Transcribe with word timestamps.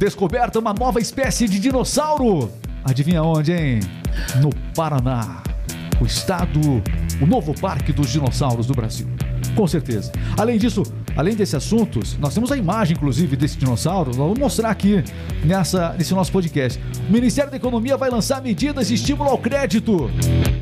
Descoberta 0.00 0.58
uma 0.58 0.72
nova 0.72 0.98
espécie 0.98 1.46
de 1.46 1.60
dinossauro. 1.60 2.50
Adivinha 2.82 3.22
onde, 3.22 3.52
hein? 3.52 3.80
No 4.40 4.48
Paraná. 4.74 5.42
O 6.00 6.06
estado, 6.06 6.58
o 7.20 7.26
novo 7.26 7.52
parque 7.60 7.92
dos 7.92 8.08
dinossauros 8.08 8.66
do 8.66 8.72
Brasil. 8.72 9.06
Com 9.54 9.66
certeza. 9.66 10.12
Além 10.36 10.58
disso, 10.58 10.82
além 11.16 11.34
desses 11.34 11.54
assuntos, 11.54 12.16
nós 12.18 12.34
temos 12.34 12.50
a 12.52 12.56
imagem, 12.56 12.96
inclusive, 12.96 13.36
desse 13.36 13.58
dinossauro. 13.58 14.08
Nós 14.10 14.16
vamos 14.16 14.38
mostrar 14.38 14.70
aqui 14.70 15.02
nessa, 15.44 15.94
nesse 15.98 16.14
nosso 16.14 16.32
podcast. 16.32 16.80
O 17.08 17.12
Ministério 17.12 17.50
da 17.50 17.56
Economia 17.56 17.96
vai 17.96 18.10
lançar 18.10 18.42
medidas 18.42 18.88
de 18.88 18.94
estímulo 18.94 19.30
ao 19.30 19.38
crédito. 19.38 20.10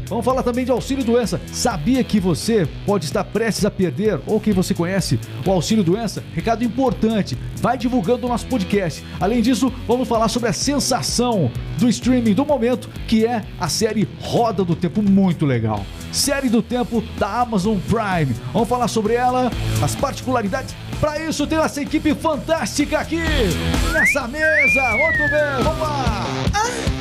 Vamos 0.08 0.24
falar 0.24 0.42
também 0.42 0.64
de 0.64 0.70
auxílio 0.70 1.04
doença. 1.04 1.40
Sabia 1.52 2.02
que 2.02 2.18
você 2.18 2.66
pode 2.86 3.04
estar 3.04 3.24
prestes 3.24 3.64
a 3.64 3.70
perder, 3.70 4.20
ou 4.26 4.40
quem 4.40 4.54
você 4.54 4.72
conhece, 4.74 5.20
o 5.46 5.50
auxílio 5.50 5.84
doença? 5.84 6.24
Recado 6.34 6.64
importante. 6.64 7.36
Vai 7.60 7.76
divulgando 7.76 8.26
o 8.26 8.28
nosso 8.28 8.46
podcast. 8.46 9.04
Além 9.20 9.42
disso, 9.42 9.72
vamos 9.86 10.08
falar 10.08 10.28
sobre 10.28 10.48
a 10.48 10.52
sensação 10.52 11.50
do 11.78 11.88
streaming 11.88 12.32
do 12.32 12.44
momento, 12.44 12.88
que 13.06 13.26
é 13.26 13.44
a 13.60 13.68
série 13.68 14.08
Roda 14.20 14.64
do 14.64 14.74
Tempo, 14.74 15.02
muito 15.02 15.44
legal. 15.44 15.84
Série 16.12 16.48
do 16.48 16.62
Tempo 16.62 17.02
da 17.18 17.40
Amazon 17.40 17.78
Prime. 17.78 18.34
Vamos 18.52 18.68
falar 18.68 18.88
sobre 18.88 19.14
ela, 19.14 19.50
as 19.82 19.94
particularidades. 19.94 20.74
Para 21.00 21.20
isso, 21.20 21.46
tem 21.46 21.58
essa 21.58 21.80
equipe 21.80 22.14
fantástica 22.14 22.98
aqui 22.98 23.22
nessa 23.92 24.26
mesa. 24.26 24.82
Muito 24.96 25.30
bem, 25.30 25.62
vamos 25.62 25.80
lá. 25.80 26.26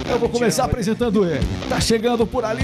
Eu 0.09 0.20
vou 0.20 0.30
começar 0.30 0.66
apresentando 0.66 1.25
ele. 1.25 1.45
Tá 1.67 1.80
chegando 1.80 2.25
por 2.25 2.45
ali 2.45 2.63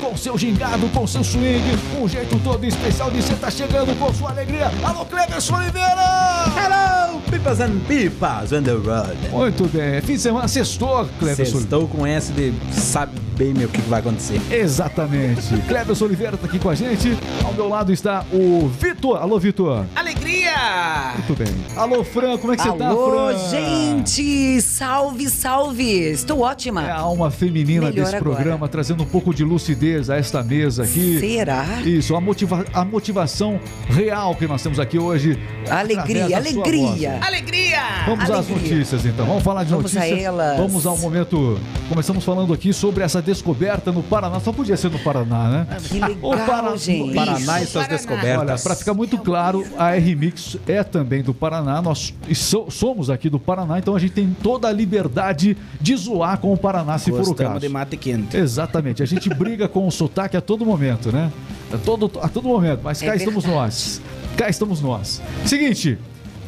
com 0.00 0.16
seu 0.16 0.36
gingado, 0.36 0.88
com 0.88 1.06
seu 1.06 1.22
swing, 1.22 1.62
um 2.00 2.08
jeito 2.08 2.38
todo 2.42 2.64
especial 2.64 3.10
de 3.10 3.22
ser. 3.22 3.36
Tá 3.36 3.50
chegando 3.50 3.96
com 3.98 4.12
sua 4.14 4.30
alegria. 4.30 4.70
Alô, 4.82 5.04
Cleverson 5.04 5.56
Oliveira! 5.56 6.46
Hello, 6.56 7.01
pipas 7.32 7.60
and 7.60 7.80
pipas 7.88 8.52
on 8.52 8.62
the 8.62 8.72
road. 8.72 9.16
Muito 9.30 9.64
bem. 9.68 10.02
Fim 10.02 10.14
de 10.14 10.20
semana, 10.20 10.46
sextou, 10.46 11.08
Cleverson. 11.18 11.58
Estou 11.60 11.88
com 11.88 12.06
essa 12.06 12.30
de 12.30 12.52
sabe 12.70 13.18
bem 13.38 13.54
meu 13.54 13.68
o 13.68 13.70
que 13.70 13.80
vai 13.82 14.00
acontecer. 14.00 14.38
Exatamente. 14.50 15.56
Cleverson 15.66 16.04
Oliveira 16.04 16.36
tá 16.36 16.46
aqui 16.46 16.58
com 16.58 16.68
a 16.68 16.74
gente. 16.74 17.16
Ao 17.42 17.54
meu 17.54 17.68
lado 17.68 17.90
está 17.90 18.26
o 18.30 18.68
Vitor. 18.68 19.16
Alô, 19.16 19.38
Vitor. 19.38 19.86
Alegria! 20.32 21.12
Muito 21.14 21.34
bem. 21.36 21.54
Alô, 21.76 22.02
Fran, 22.02 22.38
como 22.38 22.52
é 22.54 22.56
que 22.56 22.62
você 22.62 22.72
tá, 22.72 22.86
Alô, 22.88 23.10
Fran? 23.30 23.48
gente! 23.50 24.60
Salve, 24.62 25.28
salve! 25.28 26.10
Estou 26.10 26.40
ótima. 26.40 26.86
É 26.86 26.90
a 26.90 26.96
alma 27.00 27.30
feminina 27.30 27.86
Melhor 27.88 27.92
desse 28.04 28.16
agora. 28.16 28.34
programa, 28.36 28.68
trazendo 28.68 29.02
um 29.02 29.06
pouco 29.06 29.34
de 29.34 29.44
lucidez 29.44 30.08
a 30.08 30.16
esta 30.16 30.42
mesa 30.42 30.84
aqui. 30.84 31.18
Será? 31.20 31.64
Isso, 31.84 32.16
a, 32.16 32.20
motiva 32.20 32.64
a 32.72 32.84
motivação 32.84 33.60
real 33.88 34.34
que 34.34 34.46
nós 34.46 34.62
temos 34.62 34.78
aqui 34.80 34.98
hoje. 34.98 35.38
Alegria, 35.70 36.36
alegria. 36.36 37.18
Alegria! 37.22 37.82
Vamos 38.06 38.24
às 38.24 38.30
Alegria. 38.30 38.56
notícias 38.56 39.04
então. 39.06 39.26
Vamos 39.26 39.42
falar 39.42 39.64
de 39.64 39.70
Vamos 39.70 39.94
a 39.96 40.00
notícias. 40.00 40.22
elas. 40.24 40.56
Vamos 40.58 40.86
ao 40.86 40.96
momento. 40.96 41.58
Começamos 41.88 42.24
falando 42.24 42.52
aqui 42.54 42.72
sobre 42.72 43.04
essa 43.04 43.20
descoberta 43.20 43.92
no 43.92 44.02
Paraná. 44.02 44.40
Só 44.40 44.52
podia 44.52 44.76
ser 44.76 44.90
no 44.90 44.98
Paraná, 44.98 45.48
né? 45.50 45.66
Que 45.88 45.98
O 46.22 46.30
legal, 46.30 46.46
Paraná- 46.46 46.76
gente. 46.76 47.14
Paraná 47.14 47.60
e 47.62 47.66
suas 47.66 47.84
Paraná. 47.84 47.88
descobertas. 47.96 48.38
Olha, 48.50 48.58
para 48.62 48.74
ficar 48.74 48.94
muito 48.94 49.18
claro, 49.18 49.64
a 49.78 49.96
R-Mix 50.22 50.56
é 50.68 50.84
também 50.84 51.22
do 51.22 51.34
Paraná. 51.34 51.82
Nós 51.82 52.14
e 52.28 52.34
so- 52.34 52.70
somos 52.70 53.10
aqui 53.10 53.28
do 53.28 53.38
Paraná, 53.40 53.78
então 53.78 53.94
a 53.96 53.98
gente 53.98 54.12
tem 54.12 54.34
toda 54.42 54.68
a 54.68 54.72
liberdade 54.72 55.56
de 55.80 55.96
zoar 55.96 56.38
com 56.38 56.52
o 56.52 56.56
Paraná, 56.56 56.96
se 56.98 57.10
for 57.10 57.16
o 57.16 57.18
Gostamos 57.24 57.38
caso. 57.54 57.60
de 57.60 57.68
mate 57.68 57.96
quente. 57.96 58.36
Exatamente, 58.36 59.02
a 59.02 59.06
gente 59.06 59.28
briga 59.30 59.68
com 59.68 59.86
o 59.86 59.90
sotaque 59.90 60.36
a 60.36 60.40
todo 60.40 60.64
momento, 60.64 61.10
né? 61.10 61.30
A 61.72 61.76
todo, 61.78 62.10
a 62.20 62.28
todo 62.28 62.46
momento, 62.48 62.80
mas 62.84 63.02
É 63.02 63.06
cá 63.06 63.16
estamos 63.16 63.44
verdade. 63.44 63.64
nós. 63.64 64.02
Cá 64.36 64.48
estamos 64.48 64.80
nós. 64.80 65.20
Seguinte, 65.44 65.98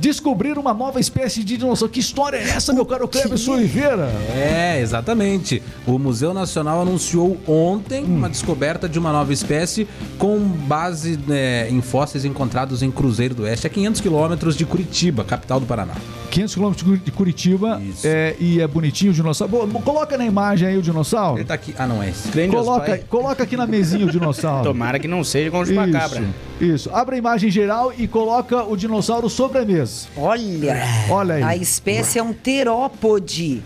descobrir 0.08 0.58
uma 0.58 0.74
nova 0.74 1.00
espécie 1.00 1.42
de 1.42 1.56
dinossauro. 1.56 1.91
Que 1.91 1.98
história 2.00 2.36
é 2.36 2.50
essa, 2.50 2.72
meu 2.74 2.84
caro 2.84 3.08
Cleberson 3.08 3.52
Oliveira? 3.52 4.10
É, 4.36 4.78
exatamente. 4.80 5.62
O 5.86 5.98
Museu 5.98 6.34
Nacional 6.34 6.83
anunciou 6.83 7.38
ontem 7.48 8.05
Hum. 8.05 8.16
uma 8.19 8.28
descoberta 8.28 8.86
de 8.86 8.98
uma 8.98 9.12
nova 9.12 9.32
espécie 9.32 9.88
com 10.19 10.38
base 10.38 11.19
né, 11.26 11.70
em 11.70 11.81
fósseis 11.81 12.25
encontrados 12.26 12.82
em 12.82 12.91
Cruzeiro 12.91 13.34
do 13.34 13.42
Oeste, 13.44 13.66
a 13.66 13.70
500 13.70 14.00
quilômetros 14.03 14.56
de 14.56 14.66
Curitiba, 14.66 15.25
capital 15.25 15.59
do 15.59 15.65
Paraná. 15.66 15.94
500 16.34 16.55
quilômetros 16.55 17.05
de 17.05 17.12
Curitiba 17.12 17.81
é, 18.03 18.34
e 18.41 18.61
é 18.61 18.67
bonitinho 18.67 19.12
o 19.12 19.15
dinossauro. 19.15 19.69
Coloca 19.84 20.19
na 20.19 20.27
imagem 20.27 20.67
aí 20.67 20.77
o 20.77 20.83
dinossauro. 20.83 21.39
Ele 21.39 21.45
tá 21.45 21.55
aqui. 21.55 21.72
Ah, 21.78 21.87
não 21.87 22.03
é 22.03 22.11
esse. 22.11 22.28
Coloca, 22.49 22.99
coloca 23.09 23.43
aqui 23.45 23.56
na 23.56 23.67
mesinha 23.69 24.05
o 24.05 24.11
dinossauro. 24.11 24.65
Tomara 24.65 24.99
que 24.99 25.06
não 25.06 25.22
seja 25.22 25.49
com 25.53 25.61
o 25.61 25.65
chupacabra. 25.67 26.25
Isso, 26.61 26.75
isso. 26.75 26.91
Abre 26.93 27.15
a 27.15 27.19
imagem 27.19 27.50
geral 27.53 27.93
e 27.97 28.09
coloca 28.09 28.65
o 28.65 28.77
dinossauro 28.77 29.31
sobre 29.31 29.59
a 29.59 29.65
mesa. 29.65 30.09
Olha, 30.17 30.77
Olha 31.09 31.34
aí. 31.37 31.43
a 31.45 31.56
espécie 31.56 32.19
é 32.19 32.22
um 32.22 32.33
terópode. 32.33 33.62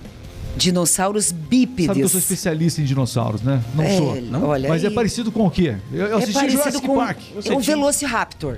Dinossauros 0.57 1.31
bípedes. 1.31 1.87
Sabe 1.87 2.01
que 2.01 2.05
eu 2.05 2.09
sou 2.09 2.19
especialista 2.19 2.81
em 2.81 2.85
dinossauros, 2.85 3.43
né? 3.43 3.63
Não 3.77 3.85
É, 3.85 3.97
sou. 3.97 4.19
olha 4.49 4.69
Mas 4.69 4.83
é 4.83 4.89
aí. 4.89 4.95
parecido 4.95 5.31
com 5.31 5.47
o 5.47 5.51
quê? 5.51 5.77
Eu, 5.93 6.07
eu 6.07 6.13
É 6.15 6.15
assisti 6.17 6.35
parecido 6.35 6.59
Jurassic 6.63 6.87
com 6.87 6.97
Park. 6.97 7.19
é 7.47 7.53
o 7.55 7.61
Velociraptor. 7.61 8.57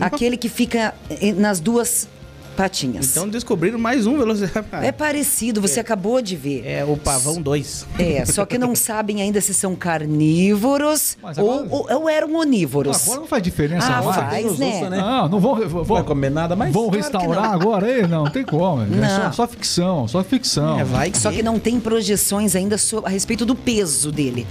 Aquele 0.00 0.36
que 0.36 0.48
fica 0.48 0.94
eh, 1.10 1.32
nas 1.32 1.58
duas 1.58 2.08
patinhas. 2.56 3.10
Então 3.10 3.28
descobriram 3.28 3.78
mais 3.78 4.06
um 4.06 4.16
Velociraptor. 4.18 4.82
é 4.82 4.92
parecido, 4.92 5.60
você 5.60 5.80
acabou 5.80 6.20
de 6.20 6.36
ver. 6.36 6.62
É 6.66 6.84
o 6.84 6.96
Pavão 6.96 7.40
2. 7.40 7.86
É, 7.98 8.24
só 8.26 8.44
que 8.44 8.58
não 8.58 8.74
sabem 8.76 9.22
ainda 9.22 9.40
se 9.40 9.54
são 9.54 9.74
carnívoros 9.74 11.16
ou, 11.22 11.28
agora- 11.28 11.66
ou, 11.70 11.86
ou 12.02 12.08
eram 12.08 12.34
onívoros. 12.34 13.02
Agora 13.04 13.20
não 13.20 13.26
faz 13.26 13.42
diferença 13.42 13.86
Ah, 13.86 14.02
mais. 14.02 14.16
faz, 14.16 14.44
Deus, 14.44 14.58
né? 14.58 14.76
ufa, 14.78 14.90
né? 14.90 14.96
Não, 14.98 15.28
não 15.28 15.40
vão, 15.40 15.54
vão, 15.68 15.78
Não 15.78 15.84
vai 15.84 16.02
comer 16.04 16.30
nada 16.30 16.54
mais? 16.56 16.72
vão 16.72 16.84
Claro 16.90 16.96
restaurar 17.02 17.42
não. 17.48 17.54
agora 17.54 17.86
aí? 17.86 18.02
Não, 18.06 18.24
não 18.24 18.30
tem 18.30 18.44
como. 18.44 18.80
É 19.00 19.08
só, 19.08 19.22
Não. 19.24 19.32
só 19.32 19.48
ficção, 19.48 20.08
só 20.08 20.22
ficção. 20.24 20.78
É, 20.78 20.84
vai 20.84 21.10
que... 21.10 21.18
Só 21.18 21.30
que 21.30 21.42
não 21.42 21.58
tem 21.58 21.80
projeções 21.80 22.54
ainda 22.54 22.76
a 23.04 23.08
respeito 23.08 23.44
do 23.46 23.54
peso 23.54 24.10
dele, 24.12 24.46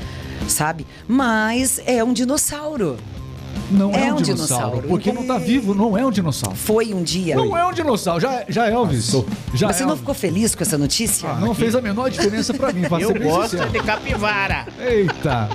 sabe? 0.47 0.85
Mas 1.07 1.79
é 1.85 2.03
um 2.03 2.13
dinossauro. 2.13 2.97
Não 3.71 3.91
é, 3.93 4.07
É 4.07 4.13
um, 4.13 4.17
um 4.17 4.21
dinossauro. 4.21 4.65
dinossauro. 4.65 4.87
Porque 4.87 5.11
não 5.11 5.25
tá 5.25 5.37
vivo, 5.37 5.73
não 5.75 5.97
é 5.97 6.05
um 6.05 6.11
dinossauro. 6.11 6.55
Foi 6.57 6.93
um 6.93 7.03
dia. 7.03 7.35
Não 7.35 7.55
é 7.55 7.65
um 7.65 7.71
dinossauro, 7.71 8.19
já, 8.19 8.43
já 8.49 8.67
é 8.67 8.71
Elvis. 8.73 9.11
Já 9.53 9.67
Mas 9.67 9.75
você 9.77 9.83
é 9.83 9.85
não 9.85 9.91
Elvis. 9.91 9.99
ficou 9.99 10.15
feliz 10.15 10.55
com 10.55 10.63
essa 10.63 10.77
notícia? 10.77 11.29
Ah, 11.29 11.35
não 11.39 11.53
fez 11.53 11.75
a 11.75 11.81
menor 11.81 12.09
diferença 12.09 12.53
pra 12.53 12.71
mim, 12.73 12.81
pra 12.83 12.99
Eu 12.99 13.13
gosto 13.13 13.51
sincero. 13.51 13.69
de 13.71 13.79
capivara. 13.79 14.65
Eita, 14.79 15.49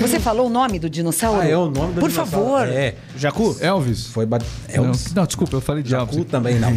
Você 0.00 0.18
falou 0.20 0.46
o 0.46 0.50
nome 0.50 0.78
do 0.78 0.90
dinossauro? 0.90 1.40
Ah, 1.40 1.46
é 1.48 1.56
o 1.56 1.70
nome 1.70 1.94
do 1.94 2.00
Por 2.00 2.10
dinossauro. 2.10 2.46
favor. 2.46 2.68
É. 2.68 2.94
Jacu? 3.16 3.56
Elvis. 3.60 4.06
Foi 4.08 4.26
bat... 4.26 4.44
Não, 4.74 4.84
Elvis. 4.86 5.14
não, 5.14 5.24
desculpa, 5.26 5.56
eu 5.56 5.60
falei 5.60 5.82
de 5.82 5.90
Jacu 5.90 6.14
Elvis. 6.16 6.30
também 6.30 6.58
não. 6.58 6.70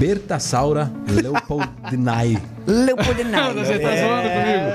Bertassaura 0.00 0.90
leopoldinae. 1.08 2.38
Leopoldinae. 2.66 3.52
Você 3.64 3.78
tá 3.78 3.88
zoando 3.96 4.28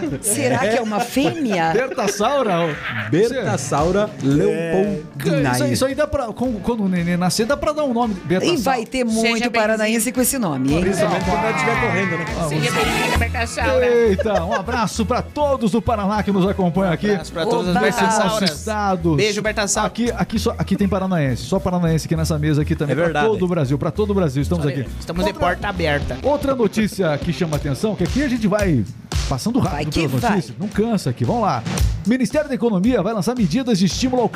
comigo? 0.06 0.24
Será 0.24 0.58
que 0.59 0.78
é 0.78 0.81
uma 0.81 1.00
fêmea? 1.00 1.72
Bertassaura? 1.74 2.75
Bertassaura 3.09 4.09
Isso, 4.22 4.28
aí- 4.31 4.35
leopoldinae. 4.38 5.74
isso 5.74 5.85
aí 5.85 5.96
dá 5.96 6.06
pra. 6.06 6.25
com- 6.28 6.53
Quando 6.59 6.84
o 6.84 6.90
neném 6.90 7.18
nascer, 7.18 7.46
dá 7.46 7.58
pra 7.58 7.72
dar 7.72 7.84
um 7.85 7.94
nome. 7.94 8.16
E 8.44 8.58
vai 8.58 8.85
ter 8.85 9.03
muito 9.03 9.50
paranaense 9.52 10.12
com 10.12 10.22
esse 10.22 10.38
nome, 10.38 10.74
hein? 10.74 10.81
Principalmente 10.81 11.25
quando 11.25 11.40
ela 11.40 11.52
estiver 11.52 11.81
correndo, 11.81 12.12
né? 12.18 12.25
Seja 12.50 12.72
bem-vindo, 12.72 13.18
Bertassaura. 13.18 13.85
Eita, 13.88 14.44
um 14.44 14.53
abraço 14.53 15.06
pra 15.06 15.22
todos 15.24 15.72
do 15.72 15.81
Paraná 15.81 16.22
que 16.22 16.31
nos 16.31 16.47
acompanham 16.47 16.94
aqui. 16.94 17.09
Abraço 17.12 17.31
pra 17.34 17.46
todas 17.46 17.69
as 17.69 17.75
Oba! 17.78 17.88
Esse 17.88 18.02
nosso 18.02 18.18
Bertassauras. 18.18 18.52
estado. 18.52 19.16
Beijo, 19.16 19.41
Bertassaura. 19.41 19.88
Aqui, 19.88 20.12
aqui, 20.12 20.38
só, 20.40 20.52
aqui 20.58 20.75
tem 20.75 20.88
paranaense, 20.88 21.44
só 21.44 21.59
paranaense 21.59 22.06
aqui 22.06 22.16
nessa 22.16 22.38
mesa 22.38 22.62
aqui 22.62 22.75
também. 22.75 22.94
É 22.94 22.96
verdade. 22.96 23.25
Pra 23.25 23.34
todo 23.34 23.46
o 23.46 23.47
Brasil, 23.47 23.78
pra 23.78 23.91
todo 23.91 24.09
o 24.09 24.14
Brasil, 24.14 24.41
estamos 24.41 24.66
aqui. 24.66 24.85
Estamos 25.00 25.15
de 25.24 25.30
Outra- 25.30 25.48
porta 25.48 25.68
aberta. 25.68 26.18
Outra 26.24 26.56
notícia 26.56 27.18
que 27.18 27.31
chama 27.34 27.56
atenção, 27.58 27.96
que 27.96 28.03
aqui 28.03 28.24
a 28.24 28.28
gente 28.28 28.48
vai 28.48 28.84
passando 29.30 29.59
Vai 29.59 29.84
rápido 29.84 29.94
pelas 29.94 30.22
vai. 30.22 30.31
notícias. 30.31 30.58
Não 30.59 30.68
cansa 30.68 31.09
aqui, 31.09 31.26
vamos 31.26 31.42
lá. 31.42 31.64
Ministério 32.06 32.48
da 32.48 32.53
Economia 32.53 33.02
vai 33.02 33.12
lançar 33.12 33.36
medidas 33.36 33.80
de 33.80 33.86
estímulo 33.88 34.22
ao, 34.22 34.30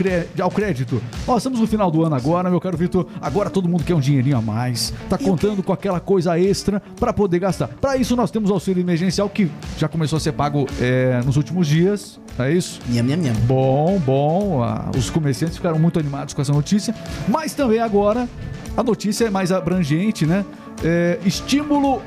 ao 0.44 0.50
crédito. 0.50 1.00
Nós 1.28 1.38
estamos 1.38 1.60
no 1.60 1.68
final 1.68 1.92
do 1.92 2.04
ano 2.04 2.16
agora, 2.16 2.50
meu 2.50 2.60
caro 2.60 2.76
Vitor. 2.76 3.06
Agora 3.22 3.52
todo 3.52 3.70
mundo 3.70 3.84
quer 3.84 3.94
um 3.94 4.00
dinheirinho 4.00 4.38
a 4.38 4.42
mais. 4.42 4.92
Tá 5.08 5.16
contando 5.20 5.62
com 5.62 5.72
aquela 5.72 6.00
coisa 6.00 6.40
extra 6.40 6.82
para 7.00 7.14
poder 7.14 7.38
gastar. 7.38 7.68
Para 7.68 7.96
isso 7.98 8.16
nós 8.16 8.32
temos 8.32 8.50
o 8.50 8.54
auxílio 8.54 8.82
emergencial 8.82 9.30
que 9.30 9.52
já 9.78 9.88
começou 9.88 10.18
a 10.18 10.20
ser 10.20 10.32
pago 10.32 10.66
é, 10.82 11.22
nos 11.24 11.38
últimos 11.38 11.68
dias. 11.68 12.20
É 12.40 12.52
isso? 12.52 12.80
Nham, 12.90 13.04
nham, 13.04 13.18
nham. 13.18 13.34
Bom, 13.46 14.00
bom. 14.04 14.64
ah, 14.64 14.90
os 14.98 15.12
comerciantes 15.12 15.58
ficaram 15.58 15.78
muito 15.78 16.00
animados 16.00 16.34
com 16.34 16.42
essa 16.42 16.54
notícia. 16.54 16.96
Mas 17.28 17.54
também 17.54 17.80
agora 17.80 18.28
a 18.76 18.82
notícia 18.82 19.26
é 19.26 19.30
mais 19.30 19.52
abrangente, 19.52 20.26
né? 20.26 20.44
É, 20.84 21.20
estímulo 21.26 22.02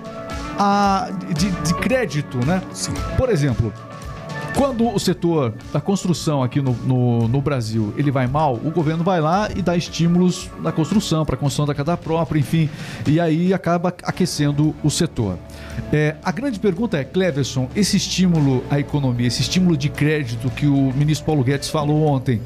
a, 0.59 1.11
de, 1.37 1.51
de 1.51 1.75
crédito, 1.75 2.39
né? 2.47 2.63
Por 3.17 3.29
exemplo, 3.29 3.73
quando 4.57 4.87
o 4.87 4.99
setor 4.99 5.55
da 5.73 5.81
construção 5.81 6.43
aqui 6.43 6.61
no, 6.61 6.73
no, 6.73 7.29
no 7.29 7.41
Brasil 7.41 7.93
ele 7.97 8.11
vai 8.11 8.27
mal, 8.27 8.55
o 8.55 8.71
governo 8.71 9.03
vai 9.03 9.21
lá 9.21 9.49
e 9.55 9.63
dá 9.63 9.77
estímulos 9.77 10.51
na 10.61 10.71
construção, 10.71 11.25
para 11.25 11.35
a 11.35 11.39
construção 11.39 11.67
da 11.67 11.75
casa 11.75 11.97
própria, 11.97 12.39
enfim, 12.39 12.69
e 13.07 13.19
aí 13.19 13.53
acaba 13.55 13.89
aquecendo 14.03 14.75
o 14.83 14.91
setor. 14.91 15.39
É, 15.93 16.17
a 16.23 16.31
grande 16.31 16.61
pergunta 16.61 16.99
é, 16.99 17.05
Cleverson, 17.05 17.69
esse 17.75 17.97
estímulo 17.97 18.63
à 18.71 18.79
economia, 18.79 19.27
esse 19.27 19.41
estímulo 19.41 19.77
de 19.77 19.89
crédito 19.89 20.51
que 20.51 20.67
o 20.67 20.93
ministro 20.93 21.27
Paulo 21.27 21.43
Guedes 21.43 21.69
falou 21.69 22.07
ontem, 22.07 22.41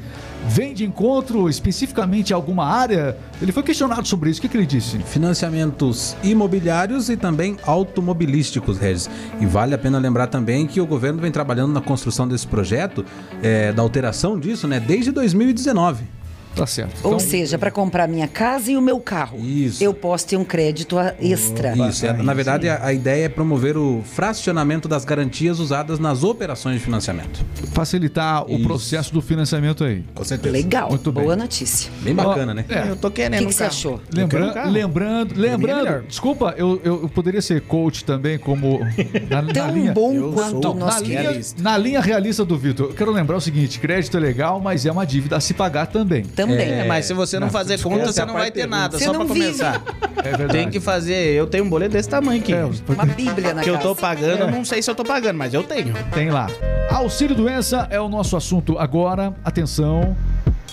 vem 0.47 0.73
de 0.73 0.85
encontro 0.85 1.49
especificamente 1.49 2.33
a 2.33 2.35
alguma 2.35 2.65
área? 2.65 3.17
Ele 3.41 3.51
foi 3.51 3.63
questionado 3.63 4.07
sobre 4.07 4.29
isso. 4.29 4.39
O 4.39 4.41
que, 4.41 4.49
que 4.49 4.57
ele 4.57 4.65
disse? 4.65 4.97
Financiamentos 4.99 6.15
imobiliários 6.23 7.09
e 7.09 7.17
também 7.17 7.57
automobilísticos, 7.63 8.77
Regis. 8.77 9.09
E 9.39 9.45
vale 9.45 9.75
a 9.75 9.77
pena 9.77 9.97
lembrar 9.99 10.27
também 10.27 10.65
que 10.65 10.81
o 10.81 10.85
governo 10.85 11.21
vem 11.21 11.31
trabalhando 11.31 11.73
na 11.73 11.81
construção 11.81 12.27
desse 12.27 12.47
projeto, 12.47 13.05
é, 13.41 13.71
da 13.71 13.81
alteração 13.81 14.39
disso, 14.39 14.67
né, 14.67 14.79
desde 14.79 15.11
2019. 15.11 16.16
Tá 16.57 16.65
certo. 16.67 16.99
Ou 17.03 17.13
Então, 17.15 17.19
seja, 17.19 17.57
para 17.57 17.71
comprar 17.71 18.07
minha 18.07 18.27
casa 18.27 18.71
e 18.71 18.77
o 18.77 18.81
meu 18.81 18.99
carro. 18.99 19.37
Isso. 19.39 19.83
Eu 19.83 19.93
posso 19.93 20.27
ter 20.27 20.37
um 20.37 20.43
crédito 20.43 20.97
extra. 21.19 21.75
Isso, 21.89 22.05
é, 22.05 22.13
na 22.13 22.33
verdade 22.33 22.67
a, 22.69 22.85
a 22.85 22.93
ideia 22.93 23.25
é 23.25 23.29
promover 23.29 23.77
o 23.77 24.01
fracionamento 24.03 24.87
das 24.87 25.05
garantias 25.05 25.59
usadas 25.59 25.99
nas 25.99 26.23
operações 26.23 26.77
de 26.79 26.83
financiamento. 26.83 27.45
facilitar 27.73 28.45
o 28.49 28.55
Isso. 28.55 28.63
processo 28.63 29.13
do 29.13 29.21
financiamento 29.21 29.83
aí. 29.83 30.03
Com 30.15 30.23
certeza. 30.23 30.51
Legal. 30.53 30.89
Muito 30.89 31.11
bem. 31.11 31.23
Boa 31.23 31.35
notícia. 31.35 31.91
Bem 32.01 32.13
bacana, 32.15 32.53
né? 32.53 32.65
é. 32.69 32.89
Eu 32.89 32.95
tô 32.95 33.07
O 33.07 33.11
querendo 33.11 33.39
que, 33.39 33.45
um 33.45 33.47
que 33.49 33.53
você 33.53 33.63
achou? 33.63 34.01
Lembra- 34.11 34.65
um 34.65 34.69
lembrando, 34.71 35.33
é 35.33 35.37
lembrando, 35.49 36.07
desculpa, 36.07 36.53
eu, 36.57 36.81
eu, 36.83 37.09
poderia 37.09 37.41
ser 37.41 37.61
coach 37.61 38.03
também, 38.03 38.37
como 38.37 38.79
na, 39.29 39.41
na 39.41 39.53
Tão 39.53 39.71
linha. 39.71 39.93
bom 39.93 40.31
quanto 40.33 40.69
o 40.69 40.73
na, 40.73 40.85
nosso 40.85 41.03
linha, 41.03 41.21
realista. 41.21 41.61
na 41.61 41.77
linha 41.77 42.01
realista 42.01 42.43
do 42.45 42.57
Vitor, 42.57 42.87
eu 42.89 42.93
quero 42.95 43.11
lembrar 43.11 43.37
o 43.37 43.41
seguinte: 43.41 43.79
crédito 43.79 44.17
é 44.17 44.19
legal, 44.19 44.59
mas 44.59 44.85
é 44.85 44.91
uma 44.91 45.05
dívida 45.05 45.37
a 45.37 45.39
se 45.39 45.53
pagar 45.53 45.87
também. 45.87 46.23
Também. 46.23 46.46
É, 46.53 46.83
mas 46.85 47.05
se 47.05 47.13
você 47.13 47.39
não, 47.39 47.47
não, 47.47 47.51
fazer 47.53 47.79
conta, 47.81 48.05
você 48.07 48.25
não 48.25 48.33
vai 48.33 48.51
ter 48.51 48.67
nada, 48.67 48.97
Você 48.97 49.05
só 49.05 49.13
pra 49.13 49.23
vive. 49.23 49.39
começar. 49.39 49.81
É 50.17 50.29
verdade. 50.29 50.51
Tem 50.53 50.69
que 50.69 50.79
fazer. 50.79 51.33
Eu 51.33 51.47
tenho 51.47 51.63
um 51.65 51.69
boleto 51.69 51.93
desse 51.93 52.09
tamanho 52.09 52.41
aqui. 52.41 52.53
É, 52.53 52.65
Uma 52.65 53.05
bíblia 53.05 53.53
na 53.53 53.61
que 53.61 53.69
eu 53.69 53.75
casa. 53.75 53.87
tô 53.87 53.95
pagando, 53.95 54.41
eu 54.41 54.51
não 54.51 54.65
sei 54.65 54.81
se 54.81 54.89
eu 54.89 54.95
tô 54.95 55.03
pagando, 55.03 55.37
mas 55.37 55.53
eu 55.53 55.63
tenho. 55.63 55.93
Tem 56.13 56.29
lá. 56.29 56.47
Auxílio 56.89 57.35
doença 57.35 57.87
é 57.89 57.99
o 57.99 58.09
nosso 58.09 58.35
assunto 58.35 58.77
agora. 58.77 59.33
Atenção. 59.43 60.15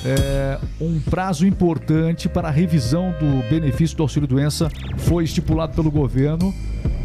É, 0.06 0.58
um 0.80 1.00
prazo 1.00 1.46
importante 1.46 2.28
para 2.28 2.48
a 2.48 2.50
revisão 2.50 3.14
do 3.18 3.48
benefício 3.48 3.96
do 3.96 4.02
auxílio 4.02 4.28
doença 4.28 4.68
foi 4.98 5.24
estipulado 5.24 5.74
pelo 5.74 5.90
governo, 5.90 6.54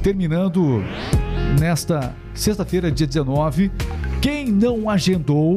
terminando 0.04 0.84
nesta 1.60 2.14
sexta-feira, 2.34 2.92
dia 2.92 3.08
19. 3.08 3.72
Quem 4.22 4.48
não 4.52 4.90
agendou 4.90 5.56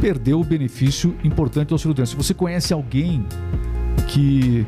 perdeu 0.00 0.40
o 0.40 0.44
benefício 0.44 1.14
importante 1.22 1.68
do 1.68 1.74
auxílio 1.74 1.94
doença. 1.94 2.12
Se 2.12 2.16
você 2.16 2.32
conhece 2.32 2.72
alguém 2.72 3.24
que 4.08 4.66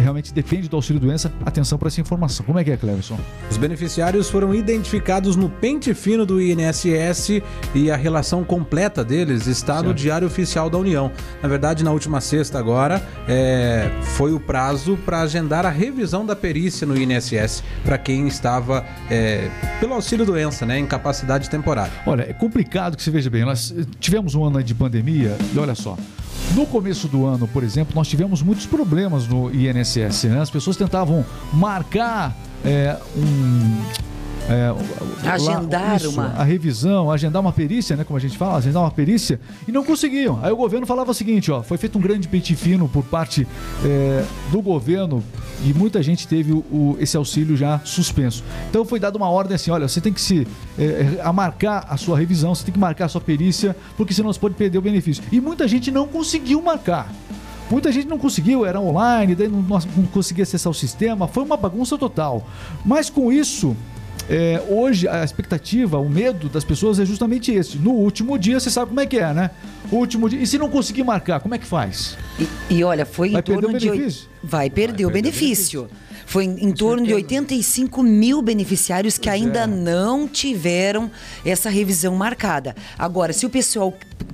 realmente 0.00 0.32
depende 0.32 0.68
do 0.68 0.76
auxílio 0.76 1.00
doença, 1.00 1.32
atenção 1.44 1.78
para 1.78 1.88
essa 1.88 2.00
informação. 2.00 2.44
Como 2.44 2.58
é 2.58 2.64
que 2.64 2.70
é, 2.70 2.76
Cleverson? 2.76 3.18
Os 3.50 3.56
beneficiários 3.56 4.30
foram 4.30 4.54
identificados 4.54 5.36
no 5.36 5.48
pente 5.48 5.94
fino 5.94 6.24
do 6.24 6.40
INSS 6.40 7.42
e 7.74 7.90
a 7.90 7.96
relação 7.96 8.44
completa 8.44 9.04
deles 9.04 9.46
está 9.46 9.76
no 9.76 9.88
Certo. 9.88 9.94
Diário 9.94 10.26
Oficial 10.26 10.70
da 10.70 10.78
União. 10.78 11.10
Na 11.42 11.48
verdade, 11.48 11.84
na 11.84 11.92
última 11.92 12.20
sexta 12.20 12.58
agora, 12.58 13.02
é, 13.28 13.90
foi 14.02 14.32
o 14.32 14.40
prazo 14.40 14.98
para 15.04 15.20
agendar 15.20 15.66
a 15.66 15.70
revisão 15.70 16.24
da 16.24 16.34
perícia 16.34 16.86
no 16.86 16.96
INSS 16.96 17.62
para 17.84 17.98
quem 17.98 18.26
estava 18.26 18.84
é, 19.10 19.50
pelo 19.80 19.94
auxílio 19.94 20.24
doença, 20.24 20.64
né, 20.64 20.78
incapacidade 20.78 21.48
temporária. 21.50 21.92
Olha, 22.06 22.22
é 22.22 22.32
complicado 22.32 22.96
que 22.96 23.02
você 23.02 23.10
veja 23.10 23.30
bem. 23.30 23.44
Nós 23.44 23.74
tivemos 24.00 24.34
um 24.34 24.44
ano 24.44 24.62
de 24.62 24.74
pandemia 24.74 25.36
e 25.54 25.58
olha 25.58 25.74
só. 25.74 25.96
No 26.54 26.66
começo 26.66 27.08
do 27.08 27.24
ano, 27.24 27.48
por 27.48 27.62
exemplo, 27.64 27.94
nós 27.94 28.08
tivemos 28.08 28.42
muitos 28.42 28.66
problemas 28.66 29.26
no 29.26 29.50
INSS. 29.54 30.24
Né? 30.24 30.40
As 30.40 30.50
pessoas 30.50 30.76
tentavam 30.76 31.24
marcar 31.52 32.36
é, 32.64 32.96
um. 33.16 34.11
É, 34.48 34.70
lá- 34.70 35.32
Agendar 35.34 35.98
uma- 36.08 36.26
A 36.40 36.44
revisão, 36.44 37.10
agendar 37.10 37.40
uma 37.40 37.52
perícia, 37.52 37.96
né? 37.96 38.04
Como 38.04 38.16
a 38.16 38.20
gente 38.20 38.36
fala, 38.36 38.56
agendar 38.58 38.82
uma 38.82 38.90
perícia, 38.90 39.40
e 39.66 39.72
não 39.72 39.84
conseguiam. 39.84 40.38
Aí 40.42 40.50
o 40.52 40.56
governo 40.56 40.86
falava 40.86 41.10
o 41.10 41.14
seguinte: 41.14 41.50
ó, 41.50 41.62
foi 41.62 41.78
feito 41.78 41.96
um 41.98 42.00
grande 42.00 42.26
pente 42.28 42.54
fino 42.56 42.88
por 42.88 43.04
parte 43.04 43.46
é, 43.84 44.24
do 44.50 44.60
governo 44.60 45.22
e 45.64 45.72
muita 45.72 46.02
gente 46.02 46.26
teve 46.26 46.52
o, 46.52 46.58
o- 46.70 46.96
esse 46.98 47.16
auxílio 47.16 47.56
já 47.56 47.80
suspenso. 47.84 48.42
Então 48.68 48.84
foi 48.84 48.98
dada 48.98 49.16
uma 49.16 49.28
ordem 49.28 49.54
assim: 49.54 49.70
olha, 49.70 49.86
você 49.88 50.00
tem 50.00 50.12
que 50.12 50.20
se 50.20 50.46
é, 50.78 50.84
é, 50.84 51.20
a 51.22 51.32
marcar 51.32 51.86
a 51.88 51.96
sua 51.96 52.18
revisão, 52.18 52.54
você 52.54 52.64
tem 52.64 52.72
que 52.74 52.80
marcar 52.80 53.06
a 53.06 53.08
sua 53.08 53.20
perícia, 53.20 53.76
porque 53.96 54.12
senão 54.12 54.32
você 54.32 54.40
pode 54.40 54.54
perder 54.54 54.78
o 54.78 54.82
benefício. 54.82 55.22
E 55.30 55.40
muita 55.40 55.66
gente 55.68 55.90
não 55.90 56.06
conseguiu 56.08 56.60
marcar. 56.60 57.10
Muita 57.70 57.90
gente 57.90 58.06
não 58.06 58.18
conseguiu, 58.18 58.66
era 58.66 58.78
online, 58.78 59.34
daí 59.34 59.48
não, 59.48 59.62
não 59.62 59.80
conseguia 60.12 60.42
acessar 60.42 60.70
o 60.70 60.74
sistema, 60.74 61.26
foi 61.26 61.42
uma 61.42 61.56
bagunça 61.56 61.96
total. 61.96 62.46
Mas 62.84 63.08
com 63.08 63.32
isso, 63.32 63.74
é, 64.28 64.62
hoje 64.68 65.06
a 65.08 65.24
expectativa, 65.24 65.98
o 65.98 66.08
medo 66.08 66.48
das 66.48 66.64
pessoas 66.64 66.98
é 66.98 67.04
justamente 67.04 67.52
esse. 67.52 67.76
No 67.78 67.92
último 67.92 68.38
dia, 68.38 68.58
você 68.60 68.70
sabe 68.70 68.88
como 68.88 69.00
é 69.00 69.06
que 69.06 69.18
é, 69.18 69.32
né? 69.32 69.50
O 69.90 69.96
último 69.96 70.28
dia. 70.28 70.40
E 70.40 70.46
se 70.46 70.56
não 70.58 70.68
conseguir 70.70 71.02
marcar, 71.04 71.40
como 71.40 71.54
é 71.54 71.58
que 71.58 71.66
faz? 71.66 72.16
E, 72.38 72.74
e 72.76 72.84
olha, 72.84 73.04
foi 73.04 73.28
em 73.28 73.32
Vai 73.32 73.42
perder 73.42 73.60
torno 73.62 73.76
o 73.76 73.80
de. 73.80 73.90
oi- 73.90 73.96
benefício? 73.98 74.28
Vai 74.42 74.70
perder 74.70 75.06
o 75.06 75.10
benefício. 75.10 75.88
Foi 76.24 76.44
em, 76.44 76.64
em 76.68 76.72
torno 76.72 77.04
de 77.06 77.12
85 77.12 78.02
mil 78.02 78.40
beneficiários 78.40 79.18
que 79.18 79.28
ainda 79.28 79.66
não 79.66 80.26
tiveram 80.26 81.10
essa 81.44 81.68
revisão 81.68 82.14
marcada. 82.14 82.74
Agora, 82.98 83.32
se 83.34 83.44
o 83.44 83.50
pessoal 83.50 83.92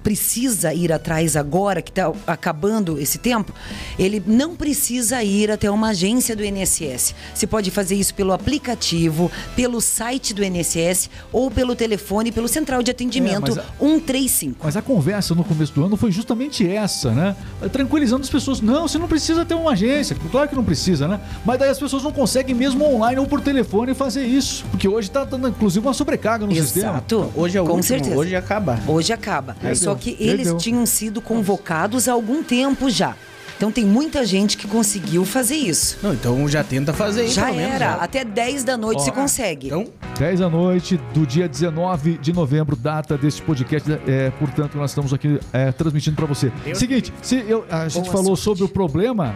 precisa 0.09 0.73
ir 0.73 0.91
atrás 0.91 1.37
agora, 1.37 1.83
que 1.83 1.91
está 1.91 2.11
acabando 2.27 2.99
esse 2.99 3.19
tempo, 3.19 3.53
ele 3.99 4.23
não 4.27 4.57
precisa 4.57 5.23
ir 5.23 5.51
até 5.51 5.71
uma 5.71 5.89
agência 5.91 6.35
do 6.35 6.43
INSS. 6.43 7.15
Você 7.35 7.47
pode 7.47 7.71
fazer 7.71 7.95
isso 7.95 8.15
pelo 8.15 8.33
aplicativo, 8.33 9.31
pelo 9.55 9.83
site 9.83 10.33
do 10.33 10.43
INSS 10.43 11.11
ou 11.31 11.51
pelo 11.51 11.77
telefone, 11.77 12.33
pelo 12.33 12.49
central 12.49 12.83
de 12.83 12.91
atendimento 12.91 13.51
É, 13.53 13.55
mas 13.57 13.59
a- 13.59 13.65
135. 13.79 14.57
Mas 14.65 14.77
a 14.79 14.81
conversa 14.83 15.35
no 15.35 15.45
começo 15.45 15.75
do 15.75 15.85
ano 15.85 15.95
foi 15.95 16.11
justamente 16.11 16.67
essa, 16.67 17.11
né? 17.11 17.37
Tranquilizando 17.71 18.23
as 18.23 18.31
pessoas. 18.31 18.63
Não, 18.63 18.89
você 18.89 18.97
não 18.97 19.09
precisa 19.09 19.45
ter 19.45 19.53
uma 19.53 19.73
agência. 19.73 20.17
Claro 20.31 20.49
que 20.49 20.55
não 20.57 20.65
precisa, 20.65 21.07
né? 21.07 21.21
Mas 21.45 21.59
daí 21.59 21.69
as 21.69 21.79
pessoas 21.79 22.03
não 22.03 22.13
conseguem 22.13 22.55
mesmo 22.55 22.83
online 22.83 23.21
ou 23.21 23.27
por 23.27 23.43
telefone 23.43 23.93
fazer 23.93 24.25
isso. 24.25 24.65
Porque 24.71 24.89
hoje 24.89 25.09
está 25.09 25.23
dando, 25.25 25.49
inclusive, 25.49 25.85
uma 25.87 25.93
sobrecarga 25.93 26.47
no 26.47 26.55
sistema. 26.55 26.93
Exato. 26.93 27.31
Hoje 27.37 27.59
é 27.59 27.61
o 27.61 27.65
Com 27.67 27.73
último, 27.75 27.83
certeza. 27.89 28.17
hoje 28.17 28.35
acaba. 28.35 28.79
Hoje 28.89 29.13
acaba. 29.13 29.55
Só 29.75 29.98
que 29.99 30.11
eles 30.19 30.37
Perdeu. 30.45 30.57
tinham 30.57 30.87
sido 30.87 31.21
convocados 31.21 32.09
há 32.09 32.13
algum 32.13 32.43
tempo 32.43 32.89
já. 32.91 33.15
Então 33.57 33.73
tem 33.73 33.85
muita 33.85 34.25
gente 34.25 34.57
que 34.57 34.69
conseguiu 34.69 35.25
fazer 35.25 35.57
isso. 35.57 35.99
Não, 36.01 36.15
então 36.15 36.49
já 36.49 36.63
tenta 36.63 36.93
fazer 36.93 37.23
aí, 37.23 37.29
já 37.29 37.47
pelo 37.47 37.57
menos, 37.57 37.75
era. 37.75 37.91
né? 37.91 37.99
Até 38.01 38.25
10 38.25 38.63
da 38.63 38.77
noite 38.77 39.03
se 39.03 39.11
consegue. 39.11 39.67
Então, 39.67 39.85
10 40.17 40.39
da 40.39 40.49
noite 40.49 40.97
do 41.13 41.27
dia 41.27 41.49
19 41.49 42.19
de 42.19 42.33
novembro, 42.33 42.77
data 42.77 43.19
deste 43.19 43.43
podcast. 43.43 43.91
É, 44.07 44.31
portanto, 44.39 44.79
nós 44.79 44.93
estamos 44.93 45.13
aqui 45.13 45.41
é, 45.53 45.73
transmitindo 45.73 46.15
para 46.15 46.27
você. 46.27 46.53
Seguinte, 46.73 47.13
se 47.21 47.35
eu- 47.49 47.65
a 47.69 47.89
gente 47.89 48.05
Boa 48.05 48.13
falou 48.13 48.37
sorte. 48.37 48.43
sobre 48.45 48.63
o 48.65 48.69
problema, 48.69 49.35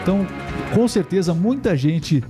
então 0.00 0.24
com 0.72 0.86
certeza 0.86 1.34
muita 1.34 1.76
gente 1.76 2.22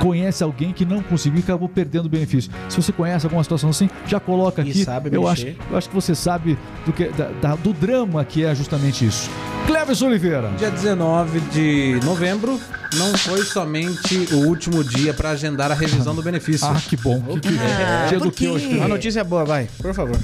conhece 0.00 0.42
alguém 0.42 0.72
que 0.72 0.84
não 0.84 1.02
conseguiu 1.02 1.40
e 1.40 1.42
acabou 1.42 1.68
perdendo 1.68 2.06
o 2.06 2.08
benefício. 2.08 2.50
Se 2.68 2.76
você 2.82 2.90
conhece 2.90 3.26
alguma 3.26 3.42
situação 3.42 3.70
assim, 3.70 3.88
já 4.06 4.18
coloca 4.18 4.62
E 4.62 4.70
aqui. 4.70 4.84
sabe 4.84 5.10
eu, 5.12 5.28
acho, 5.28 5.46
eu 5.70 5.76
acho 5.76 5.88
que 5.88 5.94
você 5.94 6.14
sabe 6.14 6.58
do, 6.86 6.92
que, 6.92 7.04
da- 7.10 7.30
da- 7.40 7.54
do 7.54 7.72
drama 7.72 8.24
que 8.24 8.44
é 8.44 8.54
justamente 8.54 9.04
isso. 9.06 9.30
Cleves 9.66 10.00
Oliveira. 10.02 10.50
Dia 10.58 10.70
19 10.70 11.40
de 11.52 12.00
novembro 12.04 12.58
não 12.96 13.16
foi 13.16 13.44
somente 13.44 14.28
o 14.32 14.46
último 14.46 14.82
dia 14.84 15.12
para 15.14 15.30
agendar 15.30 15.70
a 15.70 15.74
revisão 15.74 16.14
do 16.14 16.22
benefício. 16.22 16.66
Ah, 16.66 16.80
que 16.80 16.96
bom. 16.96 17.20
Que, 17.40 17.40
que, 17.40 17.58
Ah, 17.58 18.06
dia 18.08 18.18
do 18.20 18.30
que 18.30 18.48
hoje? 18.48 18.66
uma 18.66 18.88
notícia 18.88 19.22
boa, 19.24 19.44
vai, 19.44 19.68
por 19.78 19.94
favor. 19.94 20.16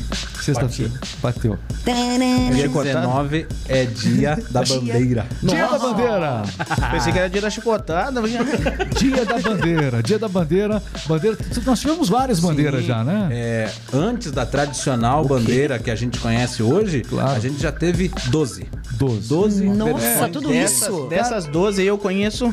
Sexta-feira. 0.42 0.92
Bateu. 1.22 1.58
Dia 1.84 2.62
Chicotado? 2.66 2.84
19 3.00 3.46
é 3.68 3.84
dia 3.84 4.38
da 4.50 4.62
bandeira. 4.64 5.26
Dia 5.42 5.66
da 5.66 5.78
bandeira. 5.78 6.42
Pensei 6.92 7.12
que 7.12 7.18
era 7.18 7.28
dia 7.30 7.40
da 7.40 7.50
chicotada. 7.50 8.22
Dia 8.98 9.24
da 9.24 9.38
bandeira, 9.38 10.02
dia 10.02 10.18
da 10.18 10.28
bandeira, 10.28 10.82
bandeira. 11.06 11.36
Nós 11.64 11.80
tivemos 11.80 12.08
várias 12.08 12.38
bandeiras 12.40 12.82
Sim. 12.82 12.86
já, 12.88 13.04
né? 13.04 13.28
É, 13.32 13.70
antes 13.92 14.30
da 14.30 14.46
tradicional 14.46 15.24
bandeira 15.24 15.78
que 15.78 15.90
a 15.90 15.96
gente 15.96 16.18
conhece 16.20 16.62
hoje, 16.62 17.02
Claro. 17.02 17.30
a 17.36 17.38
gente 17.40 17.60
já 17.60 17.72
teve 17.72 18.10
12. 18.28 18.66
12. 18.92 19.28
12 19.28 19.64
Nossa, 19.68 20.28
tudo 20.32 20.48
Dessas, 20.48 20.82
isso. 20.88 21.06
dessas 21.08 21.44
12 21.46 21.82
eu 21.84 21.98
conheço 21.98 22.52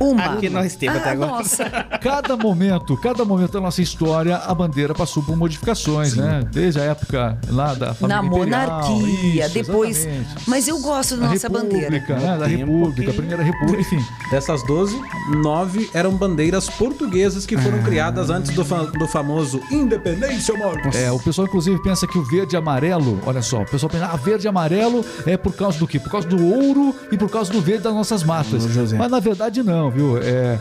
Uma. 0.00 0.24
aqui 0.34 0.48
nós 0.48 0.74
temos 0.76 0.96
até 0.98 1.10
Ah, 1.10 1.12
agora. 1.12 1.30
nossa. 1.32 1.64
Cada 2.02 2.36
momento, 2.36 2.96
cada 2.96 3.24
momento 3.24 3.52
da 3.52 3.60
nossa 3.60 3.80
história, 3.80 4.36
a 4.36 4.54
bandeira 4.54 4.92
passou 4.94 5.22
por 5.22 5.36
modificações, 5.36 6.14
né? 6.16 6.42
Desde 6.50 6.80
a 6.80 6.84
época 6.84 7.38
lá 7.48 7.74
da 7.74 7.94
família 7.94 8.20
Na 8.22 8.26
imperial, 8.26 8.68
monarquia, 8.70 9.44
isso, 9.46 9.54
depois. 9.54 9.98
exatamente. 9.98 10.28
Mas 10.48 10.68
eu 10.68 10.78
gosto 10.80 11.16
da 11.16 11.28
nossa 11.28 11.48
bandeira. 11.48 11.90
Né? 11.90 12.36
Da 12.38 12.46
República, 12.46 13.10
que- 13.12 13.16
Primeira 13.16 13.42
República, 13.42 13.80
enfim. 13.80 14.04
Dessas 14.30 14.62
12, 14.66 15.00
9 15.42 15.88
eram 15.94 16.12
bandeiras 16.16 16.68
portuguesas 16.68 17.46
que 17.46 17.54
Ah. 17.54 17.60
foram 17.60 17.82
criadas 17.82 18.30
antes 18.30 18.52
do, 18.52 18.64
fa- 18.64 18.82
do 18.84 19.06
famoso 19.06 19.60
Independência, 19.70 20.54
amor. 20.54 20.80
É, 20.94 21.10
o 21.12 21.18
pessoal 21.20 21.46
inclusive 21.46 21.80
pensa 21.82 22.06
que 22.06 22.18
o 22.18 22.24
verde 22.24 22.56
e 22.56 22.58
amarelo, 22.58 23.20
olha 23.24 23.42
só, 23.42 23.62
o 23.62 23.66
pessoal 23.66 23.90
pensa, 23.90 24.06
ah, 24.12 24.16
verde 24.16 24.46
e 24.46 24.48
amarelo 24.48 25.04
é 25.26 25.36
por 25.36 25.52
causa 25.54 25.78
do 25.78 25.86
quê? 25.86 25.98
Por 26.00 26.10
causa 26.10 26.26
do 26.26 26.42
ouro 26.44 26.94
e 27.12 27.16
por 27.16 27.28
causa 27.30 27.52
do 27.52 27.60
verde 27.60 27.84
das 27.84 27.94
nossas 27.94 28.22
matas. 28.24 28.64
Mas 28.98 29.10
na 29.10 29.20
verdade 29.20 29.62
não. 29.62 29.91
Viu? 29.94 30.18
É, 30.18 30.58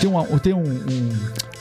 tem 0.00 0.08
uma- 0.08 0.24
tem 0.40 0.52
um, 0.54 0.60
um- 0.62 1.12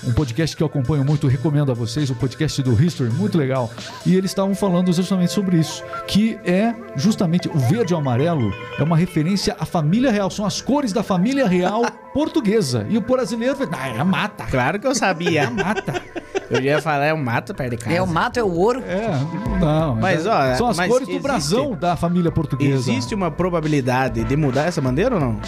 um 0.10 0.14
podcast 0.14 0.56
que 0.56 0.64
eu 0.64 0.68
acompanho 0.68 1.04
muito, 1.04 1.28
recomendo 1.28 1.72
a 1.72 1.76
vocês, 1.76 2.10
o 2.10 2.16
podcast 2.16 2.62
do 2.64 2.72
History, 2.82 3.10
muito 3.10 3.38
legal. 3.38 3.70
E 4.06 4.16
eles 4.16 4.32
estavam 4.32 4.56
falando 4.56 4.94
justamente 4.94 5.32
sobre 5.34 5.58
isso, 5.58 5.84
que 6.08 6.40
é 6.46 6.74
justamente 6.96 7.50
o 7.50 7.58
verde 7.58 7.94
e 7.94 7.96
o 7.96 7.98
amarelo 8.00 8.54
é 8.80 8.84
uma 8.84 8.96
referência 8.96 9.56
à 9.60 9.66
família 9.66 10.12
real, 10.12 10.30
são 10.30 10.46
as 10.46 10.62
cores 10.62 10.94
da 10.94 11.04
família 11.04 11.48
real 11.48 11.84
portuguesa. 12.14 12.86
E 12.90 12.98
o 12.98 13.02
brasileiro, 13.02 13.58
ah, 13.72 13.88
é 13.90 14.04
mata. 14.04 14.46
Claro 14.46 14.80
que 14.80 14.88
eu 14.88 14.96
sabia. 14.96 15.50
Mata. 15.50 16.02
Eu 16.50 16.62
ia 16.62 16.82
falar, 16.82 17.06
é 17.06 17.14
o 17.14 17.18
mato 17.18 17.54
perto 17.54 17.72
de 17.72 17.78
casa. 17.78 17.96
É 17.96 18.02
o 18.02 18.08
mato, 18.08 18.38
é 18.40 18.44
o 18.44 18.52
ouro. 18.54 18.82
É, 18.88 19.08
não. 19.60 19.96
Mas, 19.96 20.26
é- 20.26 20.30
ó, 20.30 20.56
são 20.56 20.68
as 20.68 20.78
mas 20.78 20.88
cores 20.90 21.06
do 21.08 21.12
existe- 21.12 21.24
brasão 21.24 21.72
da 21.76 21.96
família 21.96 22.32
portuguesa. 22.32 22.74
Existe 22.92 23.14
uma 23.14 23.30
probabilidade 23.30 24.24
de 24.24 24.36
mudar 24.38 24.64
essa 24.66 24.80
bandeira 24.82 25.16
ou 25.16 25.22
não? 25.22 25.40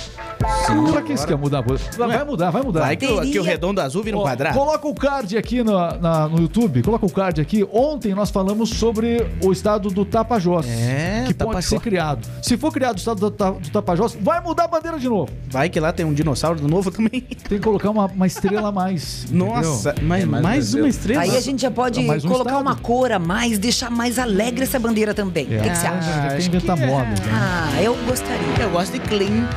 Pra 0.92 1.02
que 1.02 1.18
você 1.18 1.26
quer 1.28 1.38
mudar? 1.38 1.62
Vai 1.62 2.08
vai 2.08 2.24
mudar, 2.26 2.50
vai 2.52 2.62
mudar. 2.62 2.80
Vai 2.82 2.96
que, 2.98 3.06
o- 3.06 3.22
que 3.22 3.40
o 3.40 3.44
redondo 3.44 3.82
azul 3.82 4.04
vira 4.04 4.18
um 4.18 4.22
quadrado. 4.22 4.58
Coloca 4.58 4.88
o 4.88 4.94
card 4.94 5.38
aqui 5.38 5.64
no, 5.64 5.74
na- 5.74 6.28
no 6.28 6.40
YouTube, 6.42 6.84
coloca 6.84 7.06
o 7.06 7.12
card 7.12 7.42
aqui. 7.42 7.68
Ontem 7.72 8.14
nós 8.14 8.30
falamos 8.30 8.70
sobre 8.70 9.26
o 9.44 9.52
estado 9.52 9.90
do 9.90 10.06
Tapajós. 10.06 10.66
É, 10.68 11.24
que 11.28 11.34
pode 11.34 11.38
Tapajós. 11.50 11.66
ser 11.66 11.80
criado. 11.80 12.28
Se 12.42 12.58
for 12.58 12.72
criado 12.72 12.96
o 12.96 13.00
estado 13.00 13.30
do, 13.30 13.30
do 13.30 13.70
Tapajós, 13.72 14.18
vai 14.22 14.42
mudar 14.42 14.66
a 14.66 14.68
bandeira 14.68 15.00
de 15.00 15.08
novo. 15.10 15.32
Vai 15.50 15.70
que 15.70 15.80
lá 15.80 15.92
tem 15.92 16.06
um 16.06 16.14
dinossauro 16.14 16.66
novo 16.68 16.92
também. 16.92 17.22
Tem 17.22 17.58
que 17.58 17.60
colocar 17.60 17.90
uma, 17.90 18.06
uma 18.06 18.28
estrela 18.28 18.70
a 18.70 18.72
mais. 18.72 19.26
Nossa, 19.32 19.96
mas 20.02 20.24
É 20.24 20.26
mais 20.26 20.44
mais, 20.44 20.74
uma 20.74 20.89
Aí 21.20 21.36
a 21.38 21.42
gente 21.42 21.62
já 21.62 21.72
pode 21.72 22.02
Mais 22.04 22.24
um 22.26 22.28
colocar 22.28 22.52
estado. 22.52 22.62
uma 22.62 22.76
cor 22.76 23.12
a 23.12 23.20
mais, 23.20 23.58
deixar 23.58 23.90
mais 23.90 24.18
alegre 24.20 24.64
essa 24.64 24.80
bandeira 24.80 25.14
também. 25.14 25.46
O 25.46 25.48
que, 25.48 25.58
que 25.70 25.76
você 25.76 25.88
Ah, 25.88 25.92
acha? 25.98 26.22
quer 26.30 26.38
acho 26.38 26.50
que 26.50 26.56
é. 26.72 26.88
moda. 26.88 27.06
né? 27.10 27.16
Ah, 27.32 27.82
eu 27.82 27.96
gostaria. 28.06 28.40
Eu 28.62 28.70
gosto 28.70 28.92
de 28.94 29.00
clean. 29.00 29.48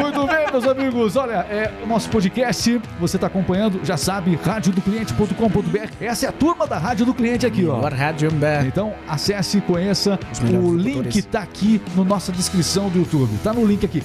Muito 0.00 0.26
bem, 0.26 0.46
meus 0.50 0.64
amigos. 0.66 1.16
Olha, 1.16 1.34
é 1.50 1.70
o 1.82 1.86
nosso 1.86 2.08
podcast. 2.10 2.80
Você 3.00 3.16
está 3.16 3.26
acompanhando, 3.26 3.80
já 3.84 3.96
sabe, 3.96 4.38
radiodocliente.com.br. 4.42 5.88
Essa 6.00 6.26
é 6.26 6.28
a 6.28 6.32
turma 6.32 6.66
da 6.66 6.78
Rádio 6.78 7.06
do 7.06 7.14
Cliente 7.14 7.46
aqui, 7.46 7.66
ó. 7.66 7.80
Rádio. 7.80 8.30
Então 8.66 8.92
acesse 9.08 9.58
e 9.58 9.60
conheça 9.60 10.18
o 10.52 10.74
link 10.76 11.22
tá 11.22 11.40
aqui 11.40 11.80
na 11.96 12.04
nossa 12.04 12.32
descrição 12.32 12.88
do 12.88 12.98
YouTube. 12.98 13.30
Tá 13.42 13.52
no 13.52 13.64
link 13.64 13.84
aqui. 13.84 14.02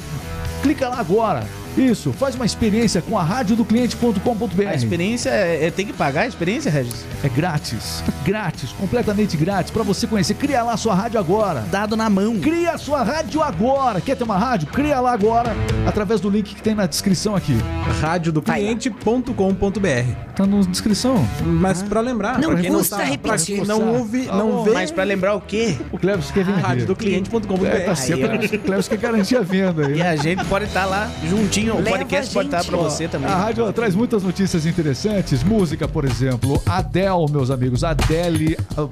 Clica 0.62 0.90
lá 0.90 1.00
agora. 1.00 1.44
Isso, 1.78 2.12
faz 2.12 2.36
uma 2.36 2.46
experiência 2.46 3.02
com 3.02 3.18
a 3.18 3.22
A 3.22 3.24
radiodocliente.com.br. 3.24 4.74
experiência 4.76 5.30
é, 5.30 5.68
é- 5.68 5.72
tem 5.72 5.86
que 5.86 5.94
pagar 5.94 6.22
a 6.22 6.28
experiência, 6.28 6.72
Regis? 6.72 7.06
É 7.24 7.30
grátis, 7.30 8.04
grátis, 8.26 8.72
completamente 8.72 9.38
grátis 9.38 9.72
para 9.72 9.84
você 9.84 10.08
conhecer. 10.08 10.34
Cria 10.34 10.64
lá 10.64 10.76
sua 10.78 10.94
rádio 10.96 11.20
agora. 11.20 11.64
Dado 11.72 11.96
na 11.96 12.10
mão. 12.10 12.38
Cria 12.40 12.72
a 12.72 12.78
sua 12.78 13.04
rádio 13.04 13.42
agora. 13.42 14.02
Quer 14.02 14.16
ter 14.16 14.24
uma 14.24 14.38
rádio? 14.38 14.68
Cria 14.68 15.00
lá 15.00 15.14
agora 15.14 15.56
através 15.88 16.20
do 16.20 16.30
link 16.30 16.56
que 16.56 16.62
tem 16.62 16.74
na 16.76 16.86
descrição 16.86 17.36
aqui. 17.36 17.56
radiodocliente.com.br. 18.02 20.14
Tá 20.36 20.46
na 20.46 20.60
descrição. 20.62 21.26
Mas 21.46 21.82
pra 21.84 22.00
lembrar, 22.02 22.40
Não 22.40 22.52
pra 22.52 22.62
quem 22.62 22.72
custa 22.72 22.98
tá- 22.98 23.04
repetir. 23.04 23.66
não 23.68 23.96
ouve, 23.98 24.26
Tá 24.26 24.36
não 24.38 24.64
vê, 24.64 24.72
Mas 24.72 24.92
pra 24.92 25.04
lembrar 25.04 25.36
o 25.36 25.42
quê? 25.42 25.76
O 25.92 25.98
Cleves 25.98 26.32
quer 26.32 26.44
vender. 26.46 26.62
radiodocliente.com.br. 26.62 27.66
É, 27.66 27.80
tá. 27.82 27.94
O 27.94 28.60
Cleves 28.60 28.88
quer 28.88 28.98
garantir 28.98 29.36
a 29.38 29.42
venda 29.42 29.88
aí. 29.88 29.98
E 29.98 30.02
a 30.02 30.16
gente 30.16 30.44
pode 30.46 30.66
estar 30.66 30.86
lá 30.86 31.10
juntinho. 31.30 31.59
O 31.68 31.84
podcast 31.84 32.34
pode 32.34 32.48
estar 32.48 32.64
pra 32.64 32.78
você 32.78 33.08
também. 33.08 33.30
A 33.30 33.36
rádio 33.36 33.72
traz 33.74 33.94
muitas 33.96 34.24
notícias 34.24 34.66
interessantes. 34.66 35.44
Música, 35.44 35.88
por 35.88 36.06
exemplo. 36.06 36.62
Adele, 36.66 37.30
meus 37.32 37.50
amigos. 37.52 37.84
Adele. 37.84 38.58
ah, 38.78 38.88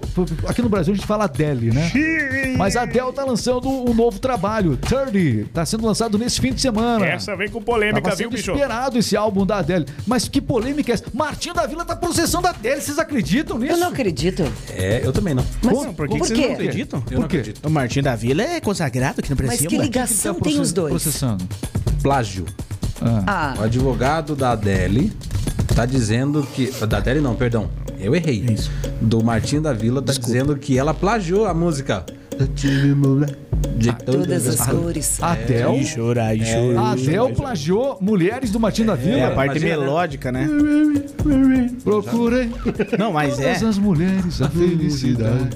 Aqui 0.50 0.62
no 0.62 0.70
Brasil 0.70 0.94
a 0.94 0.96
gente 0.98 1.08
fala 1.08 1.24
Adele, 1.26 1.72
né? 1.72 1.92
Mas 2.58 2.76
a 2.76 2.82
Adele 2.82 3.12
tá 3.14 3.24
lançando 3.24 3.70
um 3.70 3.94
novo 3.94 4.20
trabalho. 4.20 4.76
30. 4.78 5.50
Tá 5.54 5.66
sendo 5.66 5.86
lançado 5.86 6.18
nesse 6.18 6.42
fim 6.42 6.52
de 6.54 6.60
semana. 6.62 7.06
Essa 7.06 7.36
vem 7.36 7.50
com 7.50 7.62
polêmica, 7.62 8.02
Tava 8.02 8.16
viu, 8.16 8.30
bicho? 8.30 8.52
esperado 8.52 8.98
esse 8.98 9.16
álbum 9.16 9.46
da 9.46 9.58
Adele. 9.60 9.86
Mas 10.06 10.28
que 10.28 10.42
polêmica 10.42 10.92
é 10.92 10.94
essa? 10.96 11.06
Martinho 11.14 11.54
da 11.54 11.66
Vila 11.66 11.86
tá 11.86 11.96
processando 11.96 12.48
a 12.48 12.50
Adele. 12.50 12.82
Vocês 12.82 13.00
acreditam 13.00 13.58
nisso? 13.58 13.74
Eu 13.74 13.78
não 13.78 13.90
acredito. 13.90 14.44
É, 14.70 15.02
eu 15.04 15.14
também 15.14 15.34
não. 15.34 15.46
Mas 15.64 15.74
Por- 15.74 15.94
Por 15.94 16.08
que, 16.08 16.18
por 16.18 16.28
que 16.28 16.34
vocês 16.34 16.40
não 16.40 16.52
acreditam? 16.54 17.00
Eu 17.00 17.06
Por 17.06 17.20
não 17.22 17.28
quê? 17.28 17.38
acredito. 17.38 17.66
O 17.66 17.70
Martim 17.70 18.02
da 18.02 18.16
Vila 18.16 18.42
é 18.44 18.60
consagrado 18.60 19.20
aqui 19.20 19.30
no 19.30 19.36
Brasil. 19.36 19.58
Mas 19.62 19.68
que 19.68 19.76
mano. 19.76 19.84
ligação 19.84 20.36
Tá 20.36 20.42
tem 20.42 20.60
os 20.60 20.72
dois? 20.74 20.92
Processando. 20.92 21.48
Plágio. 22.02 22.46
Ah. 23.02 23.54
O 23.58 23.62
Ah, 23.62 23.66
advogado 23.66 24.36
da 24.36 24.52
Adele 24.52 25.12
tá 25.76 25.86
dizendo 25.86 26.44
que. 26.54 26.72
Da 26.86 26.98
Adele 26.98 27.22
não, 27.22 27.36
perdão. 27.36 27.70
Eu 28.00 28.16
errei. 28.16 28.46
Isso. 28.52 28.72
Do 29.02 29.24
Martinho 29.24 29.62
da 29.62 29.74
Vila 29.74 30.02
tá 30.02 30.14
dizendo 30.14 30.56
que 30.56 30.78
ela 30.78 30.94
plagiou 30.94 31.46
a 31.46 31.54
música. 31.54 32.06
De 33.78 33.92
todas 33.94 34.48
as 34.48 34.68
cores. 34.68 35.18
Adele. 35.22 35.84
chorar, 35.86 36.36
e 36.36 36.44
A 36.78 36.92
Adele 36.92 37.34
plagiou 37.36 37.98
Mulheres 38.00 38.52
do 38.52 38.60
Martinho 38.60 38.88
da 38.88 38.96
Vila. 38.96 39.18
É 39.18 39.26
a 39.26 39.32
parte 39.32 39.58
Imagina, 39.58 39.76
né? 39.78 39.80
melódica, 39.86 40.32
né? 40.32 40.48
Procurei 41.84 42.52
Não, 42.98 43.12
mas 43.12 43.40
é. 43.40 43.54
todas 43.54 43.64
as 43.64 43.78
mulheres 43.78 44.42
a 44.42 44.50
felicidade. 44.50 45.50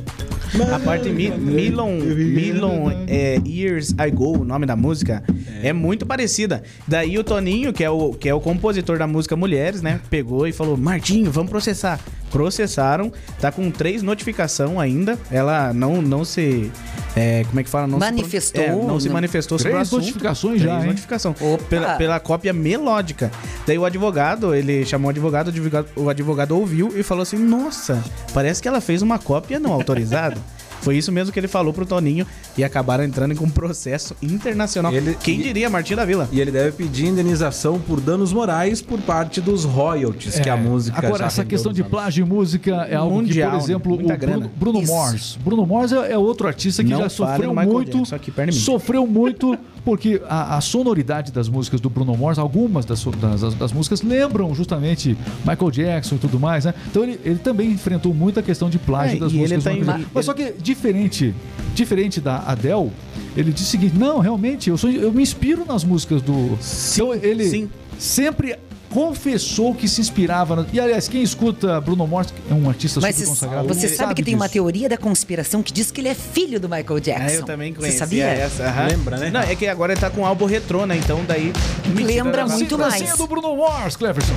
A 0.74 0.80
parte 0.80 1.10
mi 1.10 1.30
Million, 1.30 1.92
Million 1.92 2.92
é, 3.08 3.40
Years 3.46 3.96
Ago, 3.98 4.40
o 4.40 4.44
nome 4.44 4.66
da 4.66 4.76
música, 4.76 5.24
é. 5.64 5.72
muito 5.72 6.06
parecida. 6.06 6.62
Daí 6.86 7.18
o 7.18 7.24
Toninho, 7.24 7.72
que 7.72 7.84
é 7.84 7.90
o, 7.90 8.14
que 8.14 8.28
é 8.28 8.34
o 8.34 8.42
compositor 8.42 8.98
da 8.98 9.08
música 9.08 9.36
Mulheres, 9.36 9.82
né? 9.82 10.02
Pegou 10.10 10.46
e 10.46 10.52
falou: 10.52 10.76
Martinho, 10.76 11.32
vamos 11.32 11.50
processar. 11.50 12.00
Processaram, 12.30 13.12
tá 13.40 13.52
com 13.52 13.72
três 13.72 14.04
notificação 14.04 14.80
ainda. 14.80 15.18
Ela 15.32 15.74
não, 15.74 16.02
não 16.02 16.26
se. 16.26 16.70
É, 17.16 17.44
como 17.46 17.60
é 17.60 17.64
que 17.64 17.70
fala? 17.70 17.88
Não 17.88 18.00
se 18.00 18.06
pro- 18.06 18.16
Manifestou, 18.16 18.64
é, 18.64 18.70
não 18.72 19.00
se 19.00 19.10
manifestou 19.10 19.58
sobre 19.60 19.72
o 19.72 19.76
Três 19.76 19.88
assunto. 19.88 20.00
notificações 20.02 20.62
já, 20.62 20.68
Três 20.70 20.84
hein? 20.84 20.90
notificação. 20.90 21.36
Pela, 21.70 21.96
pela 21.96 22.20
cópia 22.20 22.54
melódica. 22.54 23.32
Daí 23.68 23.78
o 23.78 23.86
advogado, 23.86 24.56
ele 24.56 24.86
chamou 24.86 25.08
o 25.08 25.10
advogado, 25.10 25.48
o 25.48 25.50
advogado, 25.50 25.88
o 25.96 26.10
advogado 26.10 26.52
ouviu 26.58 26.92
e 26.98 27.04
falou 27.04 27.24
assim: 27.24 27.38
Nossa, 27.38 28.02
parece 28.34 28.62
que 28.62 28.68
ela 28.68 28.80
fez 28.82 29.02
uma 29.02 29.20
cópia 29.20 29.60
não 29.60 29.74
autorizada. 29.74 30.38
Foi 30.82 30.98
isso 30.98 31.12
mesmo 31.12 31.32
que 31.32 31.40
ele 31.40 31.48
falou 31.48 31.72
pro 31.74 31.86
Toninho 31.86 32.26
e 32.58 32.64
acabaram 32.64 33.04
entrando 33.04 33.36
com 33.36 33.46
um 33.46 33.50
processo 33.50 34.16
internacional. 34.22 34.92
Ele- 34.94 35.16
Quem 35.24 35.40
e- 35.40 35.44
diria, 35.44 35.70
Martim 35.70 35.96
da 35.96 36.04
Vila? 36.06 36.28
E 36.32 36.40
ele 36.42 36.52
deve 36.52 36.72
pedir 36.72 37.06
indenização 37.08 37.80
por 37.80 38.02
danos 38.02 38.34
morais 38.34 38.82
por 38.82 39.00
parte 39.02 39.40
dos 39.40 39.64
royalties 39.64 40.40
que 40.40 40.50
a 40.50 40.58
música 40.58 40.98
É. 41.02 41.06
Agora, 41.06 41.20
já 41.24 41.28
essa 41.28 41.46
questão 41.46 41.72
de 41.72 41.84
plágio 41.84 42.26
em 42.26 42.28
música 42.28 42.88
é 42.90 42.96
algo 42.96 43.16
Mundial, 43.16 43.52
que, 43.52 43.58
por 43.58 43.58
né? 43.58 43.64
exemplo, 43.64 43.94
o 43.94 43.98
Bruno. 44.18 44.52
Bruno. 44.56 44.82
Mars. 44.88 45.38
Bruno 45.44 45.66
Mars 45.66 45.92
é, 45.92 46.14
é 46.14 46.18
outro 46.18 46.48
artista 46.48 46.84
que 46.84 46.90
Não 46.90 47.00
já 47.00 47.10
sofreu 47.10 47.54
muito. 47.54 47.98
Jackson, 48.00 48.16
aqui 48.16 48.32
de 48.32 48.46
mim. 48.46 48.52
Sofreu 48.52 49.06
muito 49.06 49.58
porque 49.84 50.22
a, 50.28 50.58
a 50.58 50.62
sonoridade 50.62 51.32
das 51.32 51.50
músicas 51.50 51.80
do 51.82 51.90
Bruno 51.90 52.16
Mars, 52.18 52.38
algumas 52.38 52.86
das, 52.86 53.04
das, 53.04 53.54
das- 53.56 53.72
músicas 53.74 54.02
lembram 54.02 54.54
justamente 54.54 55.18
Michael 55.46 55.72
Jackson 55.72 56.16
e 56.16 56.18
tudo 56.20 56.40
mais, 56.40 56.66
né? 56.66 56.74
Então 56.90 57.04
ele, 57.04 57.20
ele 57.24 57.40
também 57.40 57.72
enfrentou 57.72 58.14
muita 58.14 58.42
questão 58.44 58.70
de 58.70 58.78
plágio 58.78 59.18
É, 59.18 59.20
das 59.20 59.34
músicas. 59.34 59.64
tá 59.64 59.74
em-. 59.74 60.06
Mas 60.14 60.26
só 60.26 60.34
que 60.34 60.54
diferente, 60.62 61.34
diferente 61.74 62.22
da 62.22 62.38
Adele, 62.46 62.92
ele 63.36 63.52
disse 63.52 63.68
o 63.68 63.72
seguinte: 63.72 63.98
não, 63.98 64.20
realmente, 64.20 64.70
eu, 64.70 64.78
sou, 64.78 64.90
eu 64.90 65.12
me 65.12 65.24
inspiro 65.24 65.66
nas 65.66 65.84
músicas 65.84 66.22
do. 66.22 66.58
então 66.94 67.14
ele 67.14 67.46
sim. 67.50 67.70
sempre 67.98 68.58
confessou 68.92 69.74
que 69.74 69.88
se 69.88 70.02
inspirava. 70.02 70.56
na- 70.58 70.66
E 70.72 70.80
aliás, 70.80 71.08
quem 71.08 71.24
escuta 71.24 71.80
Bruno 71.82 72.06
Mars 72.06 72.34
é 72.50 72.54
um 72.54 72.68
artista 72.70 73.00
Mas 73.00 73.16
super 73.16 73.26
você, 73.28 73.30
consagrado. 73.46 73.68
você 73.68 73.88
ele 73.88 73.96
sabe 73.96 74.14
que 74.14 74.22
tem 74.24 74.36
uma 74.36 74.50
teoria 74.50 74.88
da 74.90 74.98
conspiração 74.98 75.64
que 75.64 75.72
diz 75.72 75.90
que 75.92 76.02
ele 76.02 76.10
é 76.10 76.14
filho 76.16 76.60
do 76.60 76.68
Michael 76.70 77.00
Jackson. 77.00 77.26
Ah, 77.28 77.34
eu 77.34 77.44
também 77.46 77.72
Você 77.74 77.80
conhecia 77.80 78.00
sabia? 78.00 78.26
essa. 78.26 78.64
aham. 78.66 78.88
Lembra, 78.88 79.18
né? 79.18 79.30
Não, 79.32 79.40
é 79.42 79.56
que 79.56 79.66
agora 79.68 79.94
ele 79.94 80.02
tá 80.02 80.10
com 80.10 80.22
um 80.22 80.26
álbum 80.26 80.46
retrô, 80.46 80.86
né? 80.86 80.98
Então 80.98 81.22
daí... 81.28 81.52
Lembra 81.96 82.46
muito 82.48 82.78
mais. 82.78 82.94
dancinha 82.94 83.16
do 83.16 83.26
Bruno 83.28 83.56
Mars, 83.58 83.96
Cleverson. 83.96 84.34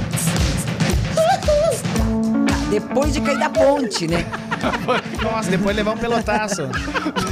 Depois 2.70 3.12
de 3.12 3.20
cair 3.20 3.38
da 3.38 3.48
ponte, 3.48 4.06
né? 4.08 4.26
Nossa, 5.22 5.50
depois 5.50 5.76
levar 5.76 5.92
um 5.92 5.96
pelotaço. 5.98 6.68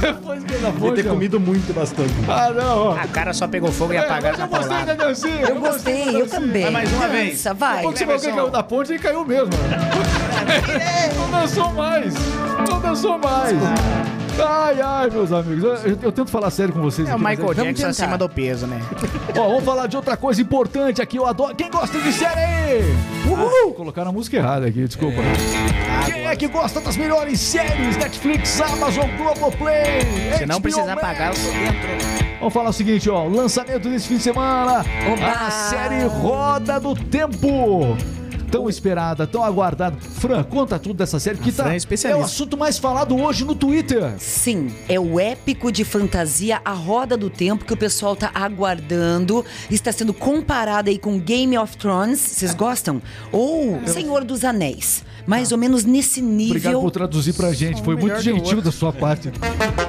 Depois 0.01 0.43
que 0.43 0.53
ela 0.55 0.69
E 0.75 0.79
foi, 0.79 0.93
ter 0.93 1.03
comido 1.07 1.39
muito 1.39 1.73
bastante. 1.73 2.13
Ah, 2.27 2.49
não, 2.51 2.77
ó. 2.89 2.91
A 2.97 3.07
cara 3.07 3.33
só 3.33 3.47
pegou 3.47 3.71
fogo 3.71 3.93
e 3.93 3.97
É, 3.97 3.99
apagaram 3.99 4.39
eu 4.39 4.47
gostei 4.47 4.67
da 4.69 4.75
paulada. 4.75 4.95
dancinha. 4.95 5.41
Eu 5.47 5.55
gostei, 5.59 6.21
eu 6.21 6.27
também. 6.27 6.63
Vai 6.63 6.71
mais 6.71 6.91
uma 6.93 7.07
Dança, 7.07 7.13
vez. 7.13 7.43
vai. 7.57 7.81
Quando 7.83 7.97
você 7.97 8.05
viu 8.05 8.13
alguém 8.15 8.29
Cleverson. 8.31 8.35
caiu 8.35 8.49
da 8.51 8.63
ponte, 8.63 8.91
ele 8.93 8.99
caiu 8.99 9.25
mesmo. 9.25 9.49
não 11.17 11.39
dançou 11.41 11.71
mais. 11.73 12.13
Não 12.69 12.79
dançou 12.79 13.17
mais. 13.17 13.57
Ai, 14.39 14.81
ai, 14.81 15.09
meus 15.11 15.31
amigos. 15.31 15.63
Eu, 15.63 15.91
eu- 15.91 15.99
eu 16.03 16.11
tento 16.11 16.31
falar 16.31 16.49
sério 16.49 16.73
com 16.73 16.81
vocês. 16.81 17.07
É 17.07 17.11
o 17.11 17.15
aqui, 17.15 17.23
Michael 17.23 17.37
Vamos 17.49 17.55
Jackson 17.57 17.75
tentar. 17.75 17.89
acima 17.89 18.17
do 18.17 18.27
peso, 18.27 18.65
né? 18.65 18.81
Ó, 19.37 19.47
vamos 19.49 19.63
falar 19.63 19.85
de 19.87 19.95
outra 19.95 20.17
coisa 20.17 20.41
importante 20.41 21.01
aqui. 21.03 21.17
Eu 21.17 21.27
adoro. 21.27 21.53
Quem 21.55 21.69
gosta 21.69 21.99
de 21.99 22.11
série 22.11 22.39
aí? 22.39 22.95
Uhul! 23.27 23.51
Colocaram 23.73 24.09
a 24.09 24.13
música 24.13 24.37
errada 24.37 24.67
aqui, 24.67 24.85
desculpa. 24.85 25.17
Quem 26.05 26.25
é 26.27 26.35
que 26.35 26.47
gosta 26.47 26.79
das 26.79 26.95
melhores 26.95 27.39
séries? 27.39 27.97
Netflix, 27.97 28.61
Amazon, 28.61 29.09
Globoplay. 29.17 30.01
Se 30.37 30.45
não 30.45 30.61
precisar 30.61 30.95
pagar, 30.97 31.33
eu 31.33 31.41
tô 31.41 31.51
dentro. 31.51 32.23
Vamos 32.39 32.53
falar 32.53 32.69
o 32.69 32.73
seguinte, 32.73 33.09
ó. 33.09 33.25
Lançamento 33.25 33.89
desse 33.89 34.07
fim 34.07 34.17
de 34.17 34.23
semana. 34.23 34.85
Oba! 35.11 35.47
A 35.47 35.51
série 35.51 36.03
Roda 36.05 36.79
do 36.79 36.93
Tempo. 36.93 37.97
Tão 38.53 38.69
esperada, 38.69 39.25
tão 39.25 39.43
aguardada. 39.43 39.97
Fran, 39.99 40.43
conta 40.43 40.77
tudo 40.77 40.93
dessa 40.93 41.19
série, 41.19 41.39
que 41.39 41.51
tá, 41.51 41.63
Fran 41.63 41.73
é 41.73 42.11
é 42.11 42.15
o 42.15 42.21
assunto 42.21 42.55
mais 42.55 42.77
falado 42.77 43.19
hoje 43.19 43.43
no 43.43 43.55
Twitter. 43.55 44.13
Sim, 44.19 44.71
é 44.87 44.99
o 44.99 45.19
épico 45.19 45.71
de 45.71 45.83
fantasia 45.83 46.61
A 46.63 46.71
Roda 46.71 47.17
do 47.17 47.31
Tempo 47.31 47.65
que 47.65 47.73
o 47.73 47.77
pessoal 47.77 48.15
tá 48.15 48.29
aguardando. 48.31 49.43
Está 49.71 49.91
sendo 49.91 50.13
comparado 50.13 50.91
aí 50.91 50.99
com 50.99 51.19
Game 51.19 51.57
of 51.57 51.75
Thrones. 51.77 52.19
Vocês 52.19 52.53
gostam? 52.53 53.01
Ou 53.31 53.81
Senhor 53.87 54.23
dos 54.23 54.43
Anéis. 54.43 55.03
Mais 55.25 55.51
ou 55.51 55.57
menos 55.57 55.83
nesse 55.83 56.21
Obrigado 56.21 56.73
nível. 56.73 56.81
por 56.81 56.91
traduzir 56.91 57.33
pra 57.33 57.53
gente, 57.53 57.81
foi 57.81 57.95
muito 57.95 58.21
gentil 58.21 58.61
da 58.61 58.71
sua 58.71 58.93
parte. 58.93 59.31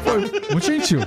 Foi 0.04 0.20
muito 0.52 0.64
gentil. 0.64 1.00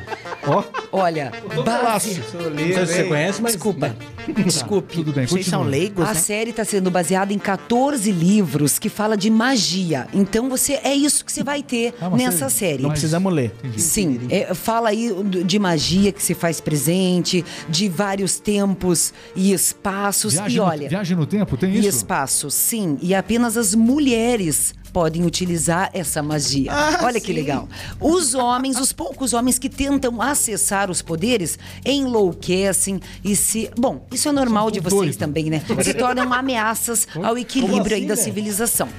Ó, 0.46 0.64
Olha, 0.92 1.32
base... 1.66 2.22
Não 2.34 2.58
sei 2.58 2.86
se 2.86 2.94
você 2.94 3.04
conhece, 3.06 3.42
mas. 3.42 3.54
Desculpa. 3.54 3.96
Desculpe. 4.44 4.94
tudo 4.96 5.12
bem, 5.14 5.26
Vocês 5.28 5.46
são 5.46 5.60
continua. 5.60 5.80
leigos, 5.80 6.06
A 6.08 6.14
né? 6.14 6.20
série 6.20 6.50
está 6.52 6.64
sendo 6.66 6.90
baseada 6.92 7.34
em 7.34 7.40
14 7.40 8.12
livros 8.12 8.78
que 8.80 8.90
fala 8.90 9.16
de 9.18 9.30
magia. 9.30 10.08
Então 10.14 10.50
você 10.50 10.74
é 10.84 10.94
isso 10.94 11.24
que 11.26 11.32
você 11.32 11.44
vai 11.44 11.62
ter 11.64 11.94
Ah, 12.02 12.10
nessa 12.10 12.50
série- 12.50 12.58
série. 12.58 12.82
Não 12.84 12.90
Mas- 12.90 13.00
precisamos 13.00 13.34
ler. 13.34 13.54
Sim, 13.78 14.20
é, 14.30 14.54
fala 14.54 14.90
aí 14.90 15.12
de 15.46 15.60
magia 15.60 16.12
que 16.12 16.22
se 16.24 16.34
faz 16.34 16.60
presente, 16.60 17.46
de 17.70 17.88
vários 17.88 18.40
tempos 18.40 19.14
e 19.36 19.54
espaços. 19.54 20.34
Viagem, 20.34 20.56
e 20.56 20.60
no, 20.60 20.66
olha, 20.66 20.90
viagem 20.90 21.16
no 21.18 21.26
tempo, 21.26 21.56
tem 21.58 21.72
e 21.76 21.80
isso? 21.80 21.90
espaços, 21.90 22.54
sim. 22.54 22.98
E 23.02 23.14
apenas 23.16 23.56
as 23.58 23.74
mulheres 23.76 24.74
podem 24.98 25.24
utilizar 25.24 25.92
essa 25.94 26.24
magia. 26.24 26.72
Ah, 26.74 27.02
olha 27.04 27.20
que 27.20 27.28
sim. 27.28 27.34
legal. 27.34 27.70
Os 28.02 28.34
homens, 28.34 28.80
os 28.80 28.92
poucos 28.92 29.32
homens 29.32 29.60
que 29.60 29.70
tentam 29.70 30.20
acessar 30.20 30.90
os 30.90 31.04
poderes, 31.04 31.60
enlouquecem 31.86 33.00
e 33.24 33.36
se. 33.36 33.70
Bom, 33.78 34.08
isso 34.12 34.28
é 34.28 34.32
normal 34.32 34.72
de 34.72 34.80
vocês 34.80 35.00
doidos. 35.00 35.16
também, 35.18 35.52
né? 35.52 35.62
Se 35.84 35.94
tornam 35.94 36.34
ameaças 36.34 37.08
ao 37.24 37.38
equilíbrio 37.38 37.96
aí 37.96 38.02
assim, 38.02 38.08
da 38.08 38.16
né? 38.16 38.22
civilização. 38.24 38.90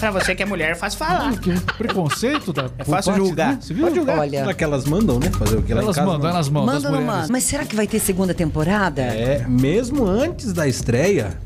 Pra 0.00 0.10
você 0.10 0.34
que 0.34 0.42
é 0.42 0.46
mulher, 0.46 0.72
é 0.72 0.74
fácil 0.74 0.98
falar. 0.98 1.38
Que 1.38 1.52
preconceito 1.78 2.52
da 2.52 2.68
É 2.76 2.84
fácil 2.84 3.12
parte 3.12 3.24
julgar. 3.24 3.62
Você 3.62 3.72
viu? 3.72 3.84
Pode 3.84 3.94
julgar. 3.94 4.18
Olha. 4.18 4.40
Será 4.40 4.52
que 4.54 4.64
elas 4.64 4.84
mandam, 4.84 5.20
né? 5.20 5.30
Fazer 5.30 5.58
o 5.58 5.62
que 5.62 5.72
em 5.72 5.76
Elas 5.78 5.96
mandam, 5.96 6.18
não? 6.18 6.28
elas 6.28 6.48
mandam. 6.48 7.26
Mas 7.30 7.44
será 7.44 7.64
que 7.64 7.76
vai 7.76 7.86
ter 7.86 8.00
segunda 8.00 8.34
temporada? 8.34 9.02
É, 9.02 9.46
mesmo 9.48 10.04
antes 10.04 10.52
da 10.52 10.66
estreia, 10.66 11.38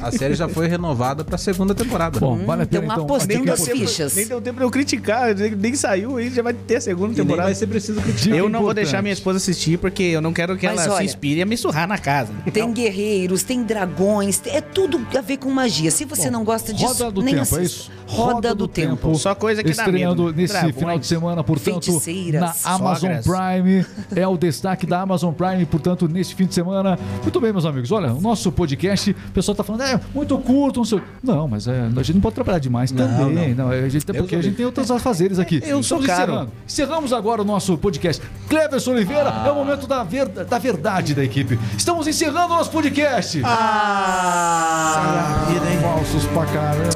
a 0.00 0.12
série 0.12 0.34
já 0.34 0.48
foi 0.48 0.68
renovada 0.68 1.24
pra 1.24 1.36
segunda 1.36 1.74
temporada. 1.74 2.20
Bom, 2.20 2.38
vale 2.46 2.62
a 2.62 2.66
pena 2.66 2.84
então 2.84 3.00
então. 3.04 3.06
A 3.48 3.52
as 3.54 3.60
pouco- 3.60 3.76
fichas. 3.76 4.14
Nem 4.14 4.26
deu 4.26 4.40
tempo 4.40 4.58
de 4.58 4.64
eu 4.64 4.70
criticar, 4.70 5.34
nem, 5.34 5.52
nem 5.52 5.74
saiu 5.74 6.16
aí, 6.16 6.30
já 6.30 6.42
vai 6.42 6.52
ter 6.52 6.76
a 6.76 6.80
segunda 6.80 7.06
e 7.12 7.16
nem 7.16 7.24
temporada. 7.24 7.44
vai 7.44 7.54
ser 7.54 7.66
preciso 7.66 8.00
criticar. 8.00 8.36
Eu 8.36 8.48
não 8.48 8.60
vou 8.62 8.74
deixar 8.74 9.00
minha 9.02 9.12
esposa 9.12 9.38
assistir 9.38 9.78
porque 9.78 10.02
eu 10.02 10.20
não 10.20 10.32
quero 10.32 10.56
que 10.56 10.66
Mas 10.66 10.80
ela 10.84 10.94
olha- 10.94 10.98
se 10.98 11.04
inspire 11.04 11.40
a 11.42 11.46
me 11.46 11.56
surrar 11.56 11.88
na 11.88 11.96
casa. 11.98 12.32
Tem 12.52 12.70
guerreiros, 12.72 13.42
tem 13.42 13.62
dragões, 13.62 14.40
é 14.46 14.60
tudo 14.60 15.00
a 15.16 15.20
ver 15.20 15.38
com 15.38 15.50
magia. 15.50 15.90
Se 15.90 16.04
você 16.04 16.30
não 16.30 16.44
gosta 16.44 16.72
disso, 16.72 16.86
Roda 16.86 17.10
do 17.10 17.22
nem 17.22 17.34
Tempo, 17.34 17.56
é 17.56 17.60
assista. 17.60 17.62
isso? 17.62 18.00
Roda, 18.06 18.52
do, 18.52 18.66
tempo. 18.66 19.14
Só 19.14 19.36
coisa 19.36 19.62
que 19.62 19.72
dá 19.72 19.84
Estreando 19.84 20.24
medo. 20.24 20.36
nesse 20.36 20.52
Dragões, 20.52 20.74
final 20.74 20.98
de 20.98 21.06
semana, 21.06 21.44
portanto, 21.44 21.86
na 22.32 22.52
Amazon 22.64 23.10
sogras. 23.22 23.24
Prime. 23.24 23.86
É 24.16 24.26
o 24.26 24.36
destaque 24.36 24.84
da 24.84 25.00
Amazon 25.00 25.32
Prime, 25.32 25.64
portanto, 25.64 26.08
nesse 26.08 26.34
fim 26.34 26.44
de 26.46 26.54
semana. 26.54 26.98
Muito 27.22 27.40
bem, 27.40 27.52
meus 27.52 27.64
amigos. 27.64 27.92
Olha, 27.92 28.12
o 28.12 28.20
nosso 28.20 28.50
podcast, 28.50 29.12
o 29.12 29.30
pessoal 29.32 29.54
tá 29.54 29.62
falando, 29.62 29.82
é 29.82 30.00
muito 30.12 30.36
curto, 30.38 30.78
não 30.80 30.84
sei. 30.84 31.00
Não, 31.22 31.46
mas 31.46 31.68
é, 31.68 31.82
a 31.96 32.02
gente 32.02 32.14
não 32.14 32.20
pode 32.20 32.34
trabalhar 32.34 32.58
demais 32.58 32.90
também. 32.90 33.16
Não, 33.28 33.70
a 33.70 33.88
gente, 33.88 34.06
porque 34.06 34.36
a 34.36 34.42
gente 34.42 34.56
tem 34.56 34.66
outros 34.66 34.90
afazeres 34.90 35.38
aqui. 35.38 35.60
Eu 35.66 35.82
sou 35.82 35.98
Estamos 36.00 36.06
caro. 36.06 36.32
encerrando. 36.32 36.52
Encerramos 36.66 37.12
agora 37.12 37.42
o 37.42 37.44
nosso 37.44 37.76
podcast. 37.78 38.22
Cleverson 38.48 38.92
Oliveira, 38.92 39.30
é 39.46 39.50
o 39.50 39.54
momento 39.54 39.86
da, 39.86 40.02
ver- 40.02 40.28
da 40.28 40.58
verdade 40.58 41.14
da 41.14 41.24
equipe. 41.24 41.58
Estamos 41.76 42.06
encerrando 42.06 42.54
o 42.54 42.56
nosso 42.56 42.70
podcast. 42.70 43.40
Ah, 43.44 45.46
vida, 45.48 45.66
hein? 45.70 45.78
Falsos 45.80 46.24
pra 46.26 46.44
caramba. 46.46 46.90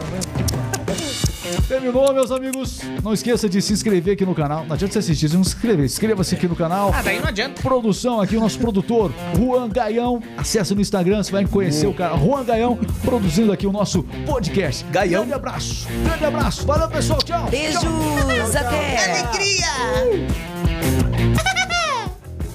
Terminou, 1.69 2.13
meus 2.13 2.31
amigos. 2.31 2.81
Não 3.03 3.13
esqueça 3.13 3.49
de 3.49 3.61
se 3.61 3.73
inscrever 3.73 4.15
aqui 4.15 4.25
no 4.25 4.35
canal. 4.35 4.65
Não 4.65 4.75
adianta 4.75 4.93
você 4.93 4.99
assistir, 5.01 5.29
você 5.29 5.37
não 5.37 5.45
se 5.45 5.55
inscrever. 5.55 5.85
Inscreva-se 5.85 6.35
aqui 6.35 6.49
no 6.49 6.57
canal. 6.57 6.93
Ah, 6.95 7.03
daí 7.03 7.19
não 7.21 7.29
adianta. 7.29 7.61
Produção 7.63 8.21
aqui, 8.21 8.37
o 8.37 8.41
nosso 8.41 8.59
produtor, 8.59 9.13
Juan 9.37 9.69
Gaião. 9.69 10.23
Acesse 10.37 10.75
no 10.75 10.81
Instagram, 10.81 11.23
você 11.23 11.33
vai 11.33 11.47
conhecer 11.47 11.87
o 11.87 11.95
cara. 11.95 12.17
Juan 12.17 12.45
Gaião, 12.45 12.79
produzindo 13.05 13.53
aqui 13.53 13.67
o 13.67 13.73
nosso 13.73 14.03
podcast. 14.27 14.85
Gaião. 14.91 15.23
Grande 15.23 15.35
abraço. 15.35 15.87
Grande 16.05 16.25
abraço. 16.25 16.67
Valeu, 16.67 16.89
pessoal. 16.89 17.19
Tchau. 17.23 17.49
Beijos, 17.51 17.85
até! 18.57 19.13
Alegria! 19.13 19.65